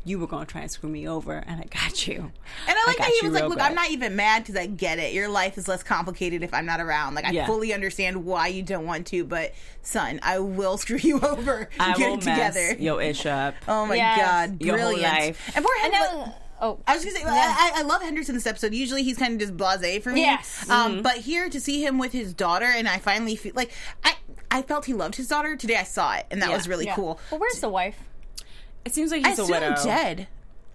[0.05, 2.17] you were going to try and screw me over, and I got you.
[2.21, 2.31] And
[2.69, 4.67] I like got that he was like, "Look, good." I'm not even mad because I
[4.67, 5.13] get it.
[5.15, 7.15] Your life is less complicated if I'm not around.
[7.15, 7.47] Like I Yeah.
[7.47, 11.69] fully understand why you don't want to, but son, I will screw you over.
[11.81, 13.55] I Get will it together." mess your ish up.
[13.67, 14.19] Oh my Yes.
[14.51, 15.15] god, Your whole brilliant!
[15.15, 15.53] life.
[15.57, 16.35] And poor And Hendrik.
[16.61, 18.75] oh, I was gonna say, I, I love Henderson this episode.
[18.75, 20.21] Usually he's kind of just blasé for me.
[20.23, 20.69] Yes.
[20.71, 23.73] Um, but here to see him with his daughter, and I finally feel like
[24.05, 24.15] I.
[24.51, 25.57] I felt he loved his daughter.
[25.57, 26.55] Today I saw it, and that Yeah.
[26.57, 26.95] was really yeah.
[26.95, 27.19] cool.
[27.33, 27.97] Well, where's the wife?
[28.85, 30.29] It seems like he's a assume widow dead.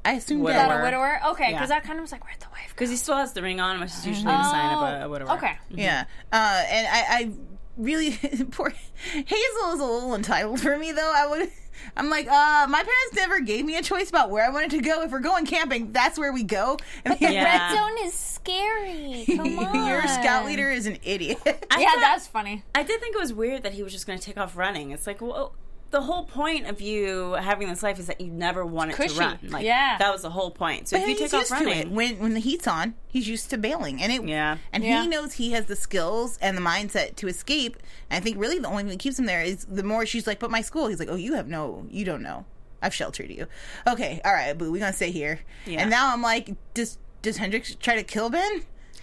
[0.06, 0.60] I assume Widower.
[0.62, 0.67] dead.
[0.69, 1.19] Not a widower?
[1.32, 1.58] Okay, Yeah.
[1.58, 2.74] because I kind of was like, where'd the wife go?
[2.76, 5.10] because he still has the ring on, which is usually the sign of a, a
[5.10, 5.32] widower.
[5.34, 5.58] Okay.
[5.69, 7.32] Yeah, uh, and I, I
[7.78, 8.12] really
[8.52, 8.74] poor
[9.13, 11.13] Hazel is a little entitled for me though.
[11.15, 11.50] I would.
[11.95, 14.82] I'm like, uh, my parents never gave me a choice about where I wanted to
[14.82, 15.02] go.
[15.04, 16.78] If we're going camping, that's where we go.
[17.06, 17.43] And The Yeah.
[17.43, 19.24] red zone is scary.
[19.28, 19.88] Come on.
[19.88, 21.39] your scout leader is an idiot.
[21.45, 22.63] I Yeah, thought- that's funny.
[22.76, 24.91] I did think it was weird that he was just going to take off running.
[24.91, 25.54] It's like, well,
[25.91, 29.15] the whole point of you having this life is that you never wanted Cushy.
[29.15, 29.39] to run.
[29.43, 29.97] Like, Yeah.
[29.97, 30.88] that was the whole point.
[30.88, 31.65] So if you take off used to it.
[31.65, 34.58] running, When when the heat's on, he's used to bailing, and it Yeah.
[34.71, 35.02] and Yeah.
[35.02, 37.78] he knows he has the skills and the mindset to escape.
[38.10, 40.28] And I think really the only thing that keeps him there is the more she's
[40.28, 42.45] like, "But my school," he's like, "Oh, you have no, you don't know.
[42.82, 43.47] I've sheltered you."
[43.88, 45.39] Okay, all right, boo, we're gonna stay here.
[45.65, 45.82] Yeah.
[45.82, 48.62] And now I'm like, does does Hendrix try to kill Ben?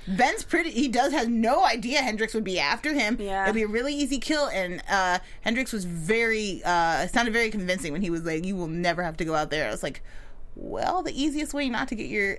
[0.09, 0.71] Ben's pretty.
[0.71, 3.16] He does has no idea Hendrix would be after him.
[3.21, 3.45] Yeah.
[3.45, 4.47] it'd be a really easy kill.
[4.49, 8.69] And uh Hendrix was very uh sounded very convincing when he was like, "You will
[8.69, 10.03] never have to go out there." I was like,
[10.55, 12.38] well, the easiest way not to get your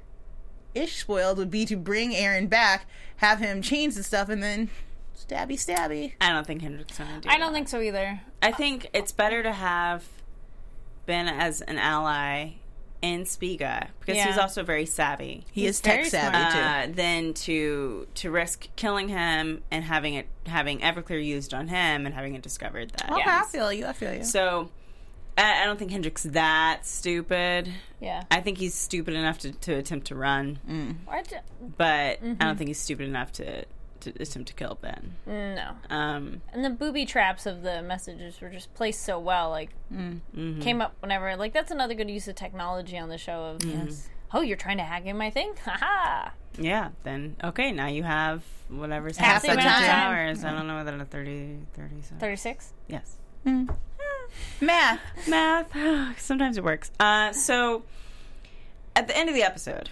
[0.73, 2.85] ish spoiled would be to bring Aaron back,
[3.17, 4.69] have him change the stuff, and then
[5.15, 6.13] stabby stabby.
[6.21, 7.53] I don't think Hendrik's going to do I don't that.
[7.53, 8.21] think so either.
[8.41, 10.05] I think it's better to have
[11.05, 12.53] Ben as an ally
[13.01, 14.27] in Spiga because Yeah.
[14.27, 15.45] he's also very savvy.
[15.51, 16.53] He He's is tech savvy smart.
[16.53, 16.59] too.
[16.59, 22.05] Uh, than to to risk killing him and having it having Everclear used on him
[22.05, 23.11] and having it discovered that.
[23.11, 23.41] okay, yeah.
[23.45, 23.85] I feel you.
[23.85, 24.23] I feel you.
[24.23, 24.69] So
[25.37, 27.71] I, I don't think Hendrik's that stupid.
[27.99, 28.23] Yeah.
[28.31, 30.59] I think he's stupid enough to, to attempt to run,
[31.07, 31.35] I d-
[31.77, 32.41] but Mm-hmm.
[32.41, 33.65] I don't think he's stupid enough to
[34.13, 35.13] to attempt to kill Ben.
[35.25, 35.71] no.
[35.89, 39.49] Um, And the booby traps of the messages were just placed so well.
[39.49, 40.61] Like, Mm-hmm.
[40.61, 41.35] came up whenever.
[41.35, 43.55] Like, that's another good use of technology on the show.
[43.61, 43.61] Of,
[44.33, 45.53] oh, you're trying to hack in my thing?
[45.65, 46.31] Haha.
[46.57, 49.89] yeah, then okay, now you have whatever's Half half the the time.
[49.89, 50.43] hours.
[50.43, 52.17] I don't know whether it's 30, 30 something.
[52.19, 52.73] 36?
[52.87, 53.17] Yes.
[54.61, 54.99] Math.
[55.27, 56.19] Math.
[56.19, 56.91] Sometimes it works.
[56.99, 57.83] Uh, so,
[58.95, 59.89] at the end of the episode,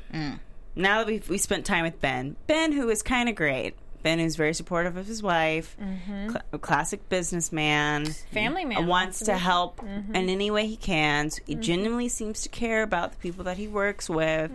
[0.75, 3.75] now that we've we spent time with Ben, Ben, who is kind of great.
[4.05, 5.75] Ben, who's very supportive of his wife,
[6.29, 8.85] cl- classic businessman, Family man.
[8.87, 11.31] wants to help in any way he can.
[11.31, 14.51] So he genuinely seems to care about the people that he works with.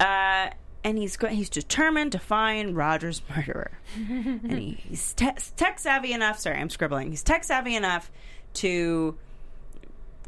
[0.00, 0.50] Uh,
[0.82, 3.70] and he's go- he's determined to find Roger's murderer.
[3.96, 6.40] and he, he's te- tech savvy enough.
[6.40, 7.10] Sorry, I'm scribbling.
[7.10, 8.10] He's tech savvy enough
[8.54, 9.16] to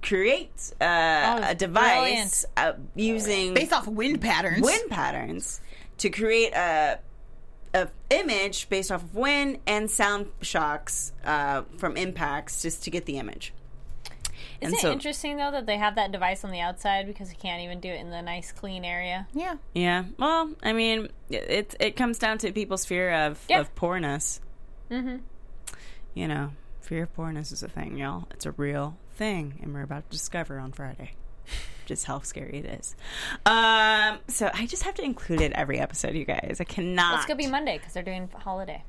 [0.03, 0.85] create uh,
[1.43, 4.61] Oh, a device uh, using Based off wind patterns.
[4.63, 5.61] wind patterns
[5.99, 6.99] to create a
[7.75, 13.07] a image based off of wind and sound shocks uh, from impacts just to get
[13.07, 13.53] the image.
[14.61, 17.31] Isn't And so- it interesting though that they have that device on the outside because
[17.31, 19.27] you can't even do it in the nice clean area?
[19.33, 19.57] Yeah.
[19.75, 20.05] Yeah.
[20.19, 23.61] Well, I mean, it it comes down to people's fear of Yeah.
[23.61, 24.41] of poorness.
[24.91, 25.17] Mm-hmm.
[26.15, 26.51] You know,
[26.81, 28.29] fear of poorness is a thing, y'all.
[28.33, 31.13] It's a real thing, and we're about to discover on Friday
[31.87, 32.97] just how scary it is.
[33.47, 36.59] Um, so I just have to include it every episode, you guys.
[36.61, 37.17] I cannot.
[37.17, 38.85] It's gonna be Monday because they're doing holiday.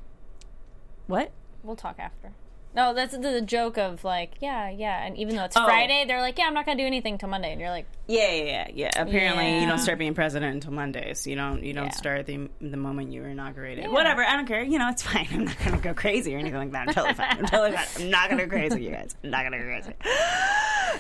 [1.08, 1.32] what?
[1.64, 2.34] We'll talk after.
[2.76, 5.64] No, that's the, joke of like, yeah, yeah, and even though it's Oh.
[5.64, 8.32] Friday, they're like, yeah, I'm not gonna do anything till Monday, and you're like, Yeah,
[8.32, 8.68] yeah, yeah.
[8.74, 9.02] yeah.
[9.02, 11.20] Apparently, you don't start being president until Mondays.
[11.22, 11.64] So you don't.
[11.64, 11.92] You don't Yeah.
[11.92, 13.90] start the the moment you were inaugurated.
[13.92, 14.24] Whatever.
[14.24, 14.64] I don't care.
[14.64, 15.28] You know, it's fine.
[15.32, 16.88] I'm not gonna go crazy or anything like that.
[16.88, 17.38] I'm totally fine.
[17.40, 18.04] I'm totally fine.
[18.06, 19.16] I'm not gonna go crazy, you guys.
[19.24, 19.94] I'm not gonna go crazy.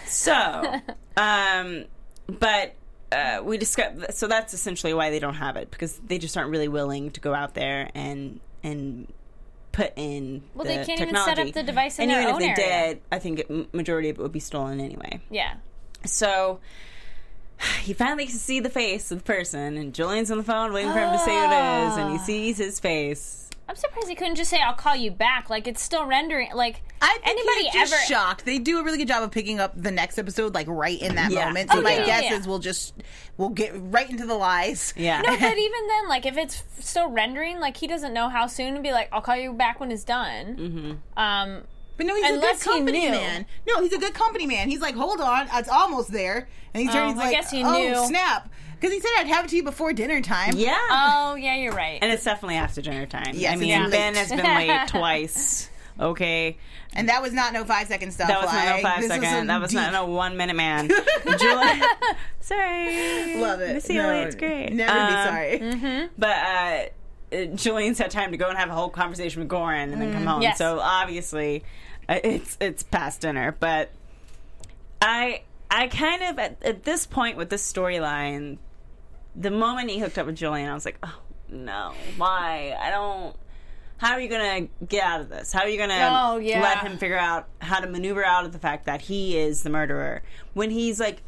[0.05, 0.81] So,
[1.17, 1.85] um,
[2.27, 2.75] but.
[3.11, 6.49] Uh, we discussed so that's essentially why they don't have it because they just aren't
[6.49, 9.07] really willing to go out there and and
[9.73, 12.35] put in Well, the they can't even set up the device in and their even
[12.35, 12.93] own if they area.
[12.93, 15.19] did, I think it, majority of it would be stolen anyway.
[15.29, 15.55] yeah,
[16.05, 16.59] So
[17.81, 20.91] he finally can see the face of the person, and Julian's on the phone waiting
[20.93, 22.23] for him to say who it is, and he ah.
[22.23, 23.42] sees his face.
[23.67, 26.49] I'm surprised he couldn't just say, "I'll call you back." Like it's still rendering.
[26.53, 28.45] Like I think anybody just ever shocked.
[28.45, 31.15] They do a really good job of picking up the next episode, like right in
[31.15, 31.45] that Yeah.
[31.45, 31.71] moment.
[31.71, 32.33] So Oh, my yeah, guess yeah.
[32.35, 32.93] is we'll just
[33.37, 34.93] we'll get right into the lies.
[34.97, 35.21] Yeah.
[35.21, 38.73] No, but even then, like if it's still rendering, like he doesn't know how soon,
[38.75, 41.19] and be like, "I'll call you back when it's done." Mm-hmm.
[41.19, 41.63] Um,
[41.97, 43.11] But no, he's Unless a good company knew.
[43.11, 43.45] man.
[43.67, 44.69] No, he's a good company man.
[44.69, 47.63] He's like, hold on, it's almost there, and he turns Oh, I like, guess he
[47.63, 48.07] oh knew.
[48.07, 50.55] snap, because he said I'd have it to you before dinner time.
[50.57, 50.77] yeah.
[50.89, 51.99] oh yeah, you're right.
[52.01, 53.33] and it's definitely after dinner time.
[53.33, 54.19] Yes, I mean, it's Ben late.
[54.19, 55.69] has been late twice.
[55.99, 56.57] Okay.
[56.95, 58.27] and that was not no five second stuff.
[58.27, 59.29] That was not no like, five this second.
[59.29, 60.87] some that was not deep- no one minute man.
[61.37, 61.83] Julian.
[62.39, 63.37] sorry.
[63.39, 63.75] Love it.
[63.75, 64.71] Miss Ely, it's great.
[64.73, 65.13] Never Um, be
[65.69, 66.09] sorry.
[66.17, 69.93] But uh, uh, Julian's had time to go and have a whole conversation with Goran
[69.93, 70.41] and then come home.
[70.41, 70.57] Yes.
[70.57, 71.63] So obviously,
[72.09, 73.55] Uh, it's it's past dinner.
[73.59, 73.89] But
[75.01, 78.57] I I kind of at, at this point with this storyline,
[79.35, 82.75] the moment he hooked up with Julian, I was like, oh no, why?
[82.79, 83.35] I don't.
[83.97, 85.53] How are you gonna get out of this?
[85.53, 86.61] How are you gonna Oh, yeah.
[86.61, 89.69] let him figure out how to maneuver out of the fact that he is the
[89.69, 90.23] murderer
[90.53, 91.21] when he's like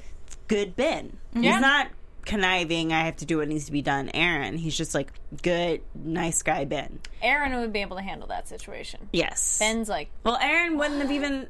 [0.48, 1.18] good Ben?
[1.34, 1.54] Yeah.
[1.54, 1.88] He's not
[2.26, 2.92] conniving.
[2.92, 4.10] I have to do what needs to be done.
[4.14, 5.12] Aaron, he's just like
[5.42, 7.00] good, nice guy Ben.
[7.22, 9.10] Aaron would be able to handle that situation.
[9.14, 9.60] Yes.
[9.60, 11.48] Ben's like, Well, Aaron wouldn't have even.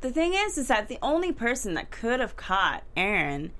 [0.00, 3.52] The thing is, is that the only person that could have caught Aaron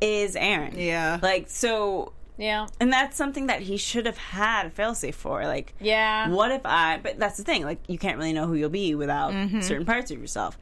[0.00, 0.78] is Aaron.
[0.78, 1.18] Yeah.
[1.22, 5.44] Like so, yeah, and that's something that he should have had a failsafe for.
[5.44, 6.28] Like, yeah.
[6.28, 6.98] what if I?
[7.02, 7.64] But that's the thing.
[7.64, 9.60] Like, you can't really know who you'll be without mm-hmm.
[9.60, 10.58] certain parts of yourself.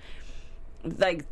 [0.83, 1.27] Like,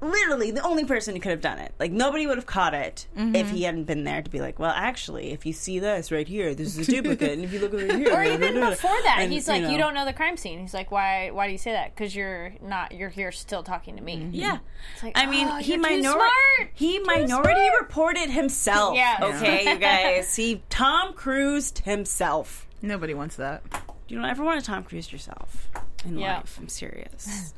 [0.00, 1.72] literally, the only person who could have done it.
[1.78, 3.34] Like, nobody would have caught it mm-hmm.
[3.34, 6.26] if he hadn't been there to be like, well, actually, if you see this right
[6.26, 9.18] here, this is a duplicate, and if you look over here, Or even before that,
[9.20, 9.70] and, he's like, know.
[9.70, 11.30] "You don't know the crime scene." He's like, "Why?
[11.30, 11.94] Why do you say that?
[11.94, 12.92] Because you're not.
[12.92, 14.34] You're here still talking to me." Mm-hmm.
[14.34, 14.58] Yeah.
[15.02, 17.80] like, I mean, oh, he you're minority he Too minority smart.
[17.80, 18.94] reported himself.
[18.94, 19.16] Yeah.
[19.28, 20.34] Okay, you guys.
[20.34, 22.66] He Tom Cruised himself.
[22.80, 23.62] Nobody wants that.
[24.08, 25.68] You don't ever want to Tom Cruise yourself
[26.04, 26.38] in Yeah.
[26.38, 26.56] life.
[26.58, 27.52] I'm serious.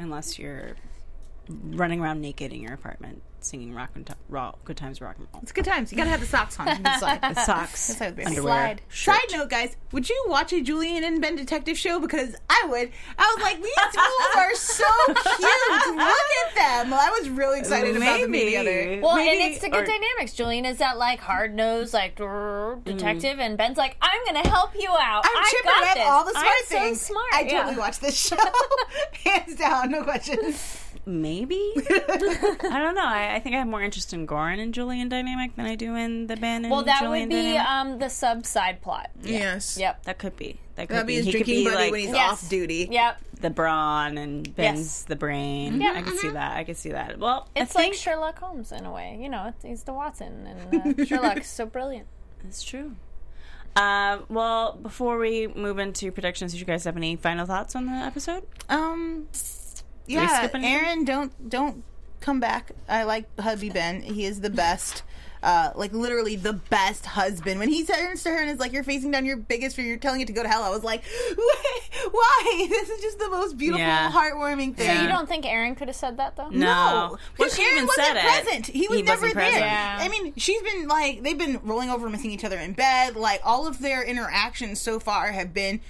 [0.00, 0.76] Unless you're
[1.50, 5.26] running around naked in your apartment singing rock and t- rock, good times rock and
[5.32, 5.40] roll.
[5.42, 5.90] It's good times.
[5.90, 6.68] You gotta have the socks on.
[6.68, 7.20] You can slide.
[7.22, 8.26] The socks, That's how it is.
[8.26, 8.82] underwear, Slide.
[8.88, 9.14] shirt.
[9.30, 11.98] Side note, guys, would you watch a Julian and Ben detective show?
[12.00, 12.90] Because I would.
[13.18, 14.84] I was like, these fools are so
[15.38, 15.96] cute.
[15.96, 16.92] Look at them.
[16.92, 18.44] I was really excited about them Maybe.
[18.50, 19.00] together.
[19.02, 20.34] Well, Maybe- and it's the good or- dynamics.
[20.34, 22.84] Julian is that like hard nosed, like drrrr, mm.
[22.84, 25.24] detective, and Ben's like, "I'm gonna help you out.
[25.24, 26.06] I'm I chipping got at this.
[26.06, 27.00] all the smart I'm things.
[27.00, 27.32] So smart.
[27.32, 27.62] I yeah.
[27.62, 28.36] totally watched this show,
[29.24, 30.54] hands down, no question.
[31.06, 33.04] Maybe I don't know.
[33.04, 35.94] I, I think I have more interest in Goran and Julian dynamic than I do
[35.96, 39.10] in the Ben and Well, that Julian would be um, the sub side plot.
[39.22, 39.78] Yes.
[39.78, 40.04] Yep.
[40.04, 40.60] that could be.
[40.76, 42.32] That could That'd be his He could drinking be buddy like when he's Yes.
[42.32, 42.88] off duty.
[42.90, 43.20] Yep.
[43.40, 45.02] the brawn and Ben's Yes.
[45.04, 45.80] the brain.
[45.80, 45.94] Yeah.
[45.96, 46.56] I can see that.
[46.56, 47.18] I can see that.
[47.18, 49.18] Well, It's I like Sherlock Holmes in a way.
[49.20, 52.06] You know, he's the Watson, and uh, Sherlock's so brilliant.
[52.46, 52.94] it's true.
[53.76, 57.86] Uh, well, before we move into predictions, did you guys have any final thoughts on
[57.86, 58.42] the episode?
[58.68, 59.28] Um.
[60.18, 60.74] We Yeah, skip anything?
[60.74, 61.84] Aaron, don't don't
[62.20, 62.72] come back.
[62.88, 64.02] I like hubby Ben.
[64.02, 65.02] He is the best.
[65.42, 67.58] uh, like literally the best husband.
[67.58, 69.86] When he turns to her and is like, "You're facing down your biggest fear.
[69.86, 71.02] You're telling it to go to hell." I was like,
[72.10, 72.66] "Why?
[72.68, 74.10] This is just the most beautiful, Yeah.
[74.12, 75.02] heartwarming thing." Yeah.
[75.02, 76.50] You don't think Aaron could have said that though?
[76.50, 76.58] No.
[76.58, 78.22] No, Well, because Aaron even wasn't said it.
[78.44, 78.66] present.
[78.66, 79.58] He was He never wasn't there.
[79.60, 79.96] Yeah.
[80.00, 83.16] I mean, she's been like they've been rolling over, missing each other in bed.
[83.16, 85.80] Like all of their interactions so far have been.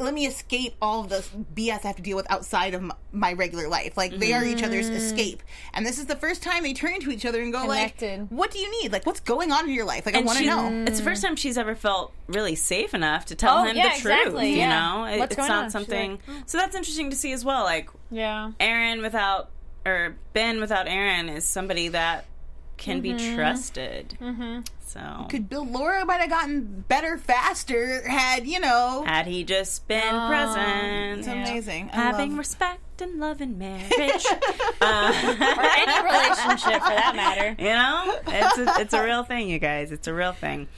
[0.00, 1.24] Let me escape all of the
[1.54, 3.96] BS I have to deal with outside of my, my regular life.
[3.96, 5.42] Like they are each other's escape,
[5.74, 8.20] and this is the first time they turn to each other and go Connected.
[8.20, 8.92] like, "What do you need?
[8.92, 10.06] Like, what's going on in your life?
[10.06, 13.24] Like, I want to know." It's the first time she's ever felt really safe enough
[13.26, 14.14] to tell Oh, him yeah, the truth.
[14.18, 14.68] exactly, You yeah.
[14.78, 15.70] know, It- What's it's going not on?
[15.70, 16.10] Something.
[16.12, 17.64] like, "Hmm." So that's interesting to see as well.
[17.64, 18.52] Like Yeah.
[18.60, 19.50] Aaron without
[19.84, 22.24] or Ben without Aaron is somebody that
[22.78, 24.16] can be trusted.
[24.20, 24.60] Mm-hmm.
[24.86, 29.04] So Could Bill Laura might have gotten better faster had you know?
[29.06, 31.34] had he just been present, It's Yeah.
[31.34, 31.90] amazing.
[31.92, 33.92] I having love- respect and love in marriage.
[34.80, 35.12] uh,
[35.60, 37.54] Or any relationship for that matter.
[37.58, 39.92] You know, it's a, it's a real thing, you guys.
[39.92, 40.68] It's a real thing.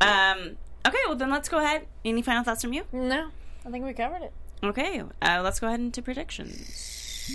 [0.00, 1.86] Um, okay, well then let's go ahead.
[2.04, 2.84] Any final thoughts from you?
[2.92, 3.28] No,
[3.64, 4.32] I think we covered it.
[4.62, 7.30] Okay, uh, let's go ahead into predictions.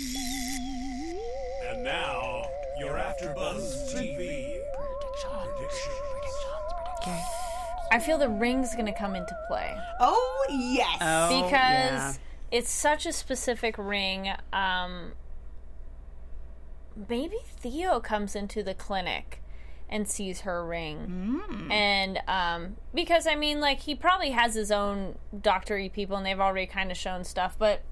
[1.68, 2.39] And now,
[2.80, 6.00] your AfterBuzz TV predictions.
[7.92, 10.96] I feel the ring's going to come into play oh yes.
[11.00, 12.14] Oh, because yeah.
[12.50, 14.30] it's such a specific ring.
[14.52, 15.12] Um,
[17.08, 19.42] maybe Theo comes into the clinic
[19.88, 25.18] and sees her ring, and um, because I mean, like he probably has his own
[25.38, 27.82] doctory people, and they've already kind of shown stuff, but.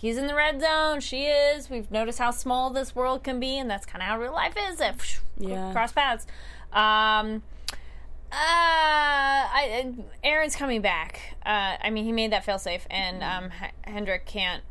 [0.00, 1.00] He's in the red zone.
[1.00, 1.68] She is.
[1.68, 4.54] We've noticed how small this world can be, and that's kind of how real life
[4.70, 4.80] is.
[4.80, 5.72] If Yeah.
[5.72, 6.26] cross paths.
[6.72, 7.42] Um,
[8.32, 9.92] uh, I,
[10.24, 11.36] Aaron's coming back.
[11.44, 14.62] Uh, I mean, he made that failsafe, and um, H- Hendrik can't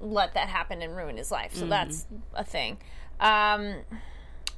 [0.00, 1.54] let that happen and ruin his life.
[1.54, 2.78] So that's a thing.
[3.20, 3.76] Um,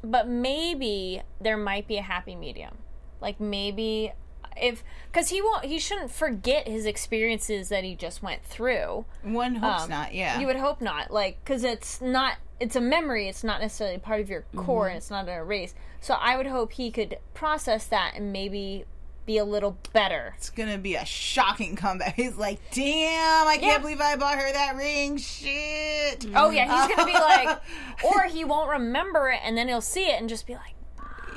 [0.03, 2.79] but maybe there might be a happy medium.
[3.21, 4.13] Like maybe
[4.61, 9.05] if because he won't, he shouldn't forget his experiences that he just went through.
[9.23, 10.15] One hopes Um, not.
[10.15, 10.41] Yeah.
[10.41, 13.29] You would hope not, like, because it's not, it's a memory.
[13.29, 15.75] It's not necessarily part of your core, and it's not an erase.
[16.01, 18.85] So I would hope he could process that and maybe
[19.27, 20.35] be a little better.
[20.37, 22.15] it's gonna be a shocking comeback.
[22.17, 23.79] He's like, "Damn, I can't Yeah.
[23.79, 26.27] believe I bought her that ring." Shit.
[26.35, 27.59] Oh yeah, he's gonna be like,
[28.05, 30.74] or he won't remember it, and then he'll see it and just be like,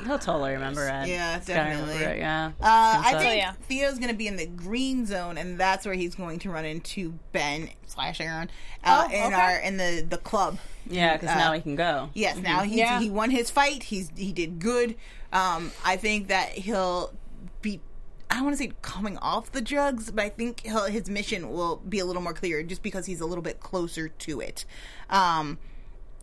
[0.05, 1.07] He'll totally remember it.
[1.07, 1.93] Yeah, definitely.
[1.93, 2.51] remember it, yeah.
[2.61, 3.53] Uh, I think Oh, yeah.
[3.67, 6.65] Theo's going to be in the green zone, and that's where he's going to run
[6.65, 8.49] into Ben slash Aaron
[8.83, 10.57] uh, Oh, in our in the the club.
[10.87, 12.09] yeah, because uh, now he can go.
[12.13, 12.99] Yes, now he Yeah.
[12.99, 13.83] he won his fight.
[13.83, 14.95] He's he did good.
[15.33, 17.13] Um, I think that he'll
[17.61, 17.81] be.
[18.29, 21.49] I don't want to say coming off the drugs, but I think he'll, his mission
[21.49, 24.65] will be a little more clear just because he's a little bit closer to it.
[25.09, 25.57] Um,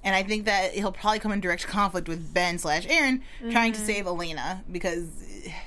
[0.05, 3.73] and I think that he'll probably come in direct conflict with Ben slash Aaron trying
[3.73, 5.07] to save Elena because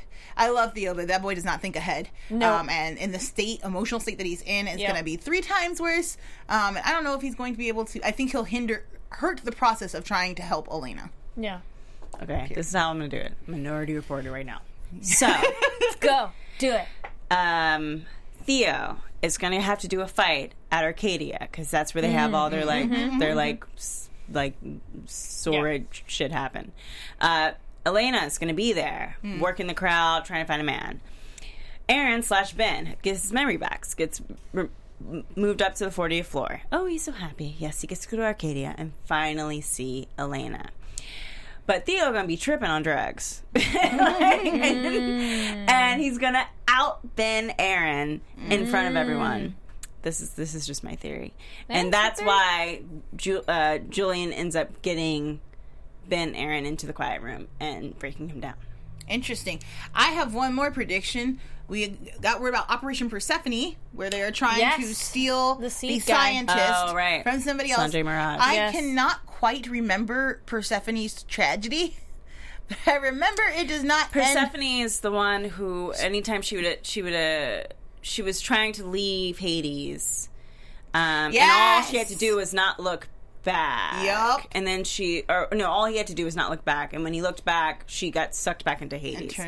[0.38, 2.10] I love Theo, but that boy does not think ahead.
[2.30, 2.54] No.
[2.54, 4.88] Um, and in the state, emotional state that he's in, is Yep.
[4.88, 6.16] going to be three times worse.
[6.48, 8.06] Um, and I don't know if he's going to be able to.
[8.06, 11.10] I think he'll hinder, hurt the process of trying to help Elena.
[11.36, 11.62] yeah,
[12.22, 13.34] Okay, this is how I'm gonna do it.
[13.48, 14.62] Minority reporter right now.
[15.02, 16.30] So, let's go
[16.60, 16.86] do it.
[17.32, 18.06] um,
[18.44, 22.34] Theo is gonna have to do a fight at Arcadia because that's where they have
[22.34, 24.56] all their like their like s- like
[25.06, 26.72] sword shit happen.
[27.20, 27.52] Uh,
[27.86, 29.40] Elena is gonna be there, hmm.
[29.40, 31.02] working the crowd, trying to find a man.
[31.90, 34.22] Aaron slash Ben gets his memory back, gets
[34.54, 34.70] r-
[35.10, 36.62] m- moved up to the 40th floor.
[36.72, 37.56] Oh, he's so happy.
[37.58, 40.70] Yes, he gets to go to Arcadia and finally see Elena.
[41.66, 45.70] But Theo gonna be tripping on drugs, mm-hmm.
[45.70, 49.42] and he's gonna out Ben Aaron in front of everyone.
[49.42, 49.67] Mm-hmm.
[50.04, 51.34] This is this is just my theory,
[51.68, 52.82] and That's why
[53.16, 55.42] Ju- uh, Julian ends up getting
[56.08, 58.54] Ben Aaron into the quiet room and breaking him down.
[59.10, 59.62] Interesting.
[59.96, 61.40] I have one more prediction.
[61.68, 64.80] We got word about Operation Persephone, where they are trying Yes.
[64.80, 67.24] to steal The the, scientist Oh, right.
[67.24, 67.82] from somebody else.
[67.94, 68.40] Sanjay Mirage.
[68.42, 68.74] I Yes.
[68.76, 71.98] cannot quite remember Persephone's tragedy,
[72.70, 74.26] but I remember it does not end.
[74.26, 77.64] Persephone is the one who, anytime she would, she would, uh,
[78.02, 80.30] she was trying to leave Hades,
[80.94, 83.08] um, and all she had to do was not look
[83.44, 84.04] back.
[84.04, 84.42] Yup.
[84.52, 86.92] And then she, or no, all he had to do was not look back.
[86.92, 89.40] And when he looked back, she got sucked back into Hades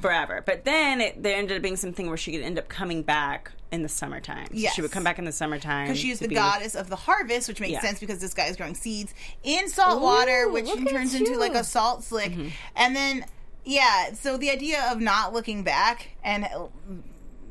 [0.00, 0.42] forever.
[0.44, 3.52] But then it, there ended up being something where she could end up coming back
[3.70, 4.46] in the summertime.
[4.46, 4.74] So Yes.
[4.74, 6.88] she would come back in the summertime Because she is the be with- goddess of
[6.88, 7.80] the harvest, which makes Yeah.
[7.80, 11.54] sense because this guy is growing seeds in salt water, which turns at into like
[11.54, 12.32] a salt slick.
[12.32, 12.48] Mm-hmm.
[12.74, 13.24] And then,
[13.64, 16.44] yeah, so the idea of not looking back and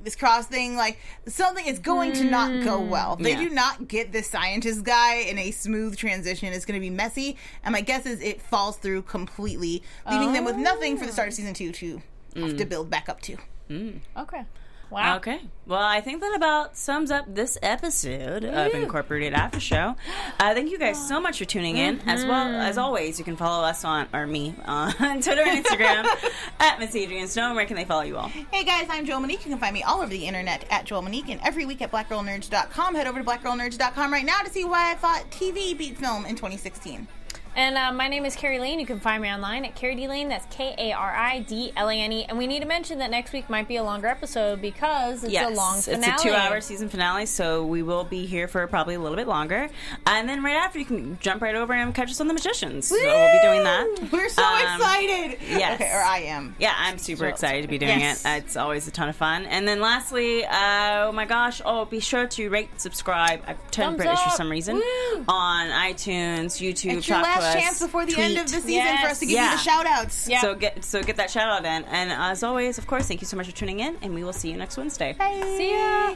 [0.04, 2.89] this cross thing, like something is going to not go mm.
[2.89, 3.16] well.
[3.16, 3.39] They Yeah.
[3.39, 6.54] do not get this scientist guy in a smooth transition.
[6.54, 10.45] It's going to be messy, and my guess is it falls through completely, leaving them
[10.45, 11.36] with nothing for the start of oh.
[11.36, 12.01] season two to
[12.36, 12.70] have to mm.
[12.70, 13.38] build back up to.
[13.70, 13.99] Mm.
[14.18, 14.45] Okay.
[14.94, 15.16] Wow.
[15.18, 15.39] Okay.
[15.66, 19.96] Well, I think that about sums up this episode of Incorporated After Show.
[20.39, 22.00] Uh, thank you guys so much for tuning in.
[22.02, 24.91] As well as always, you can follow us on, or me, on
[25.22, 26.06] Twitter and Instagram
[26.60, 27.56] at Miss Adrian Stone.
[27.56, 28.28] Where can they follow you all?
[28.28, 29.44] Hey guys, I'm Joel Monique.
[29.44, 31.91] You can find me all over the internet at Joel Monique and every week at
[31.91, 32.94] blackgirlnerds.com.
[32.94, 36.36] Head over to blackgirlnerds.com right now to see why I thought TV beat film in
[36.36, 37.08] 2016.
[37.56, 38.80] And uh, my name is Kari Lane.
[38.80, 40.28] You can find me online at Kari D Lane.
[40.28, 42.26] That's K A R I D L A N E.
[42.26, 45.36] And we need to mention that next week might be a longer episode because it's
[45.36, 46.14] a long finale.
[46.14, 49.28] It's a two-hour season finale, so we will be here for probably a little bit
[49.28, 49.70] longer.
[50.06, 52.88] And then right after, you can jump right over and catch us on the Magicians.
[52.88, 54.10] So we'll be doing that.
[54.12, 55.39] We're so Um, excited.
[55.49, 55.76] yes.
[55.82, 56.56] Okay, or I am.
[56.60, 58.26] Yeah, I'm super excited to be doing Yes.
[58.26, 58.30] it.
[58.43, 59.45] It's always a ton of fun.
[59.45, 63.41] And then lastly, uh, oh my gosh, oh, be sure to rate, subscribe.
[63.47, 65.26] I turned British for some reason Woo.
[65.30, 68.76] on iTunes, YouTube, It's your last Us, chance before the end of the tweet.
[68.82, 69.51] season for us to give Yes.
[69.51, 70.28] you the shout outs.
[70.28, 70.41] Yeah.
[70.41, 71.86] So get so get that shout out in.
[71.86, 74.34] And as always, of course, thank you so much for tuning in, and we will
[74.34, 75.16] see you next Wednesday.
[75.58, 76.16] See ya.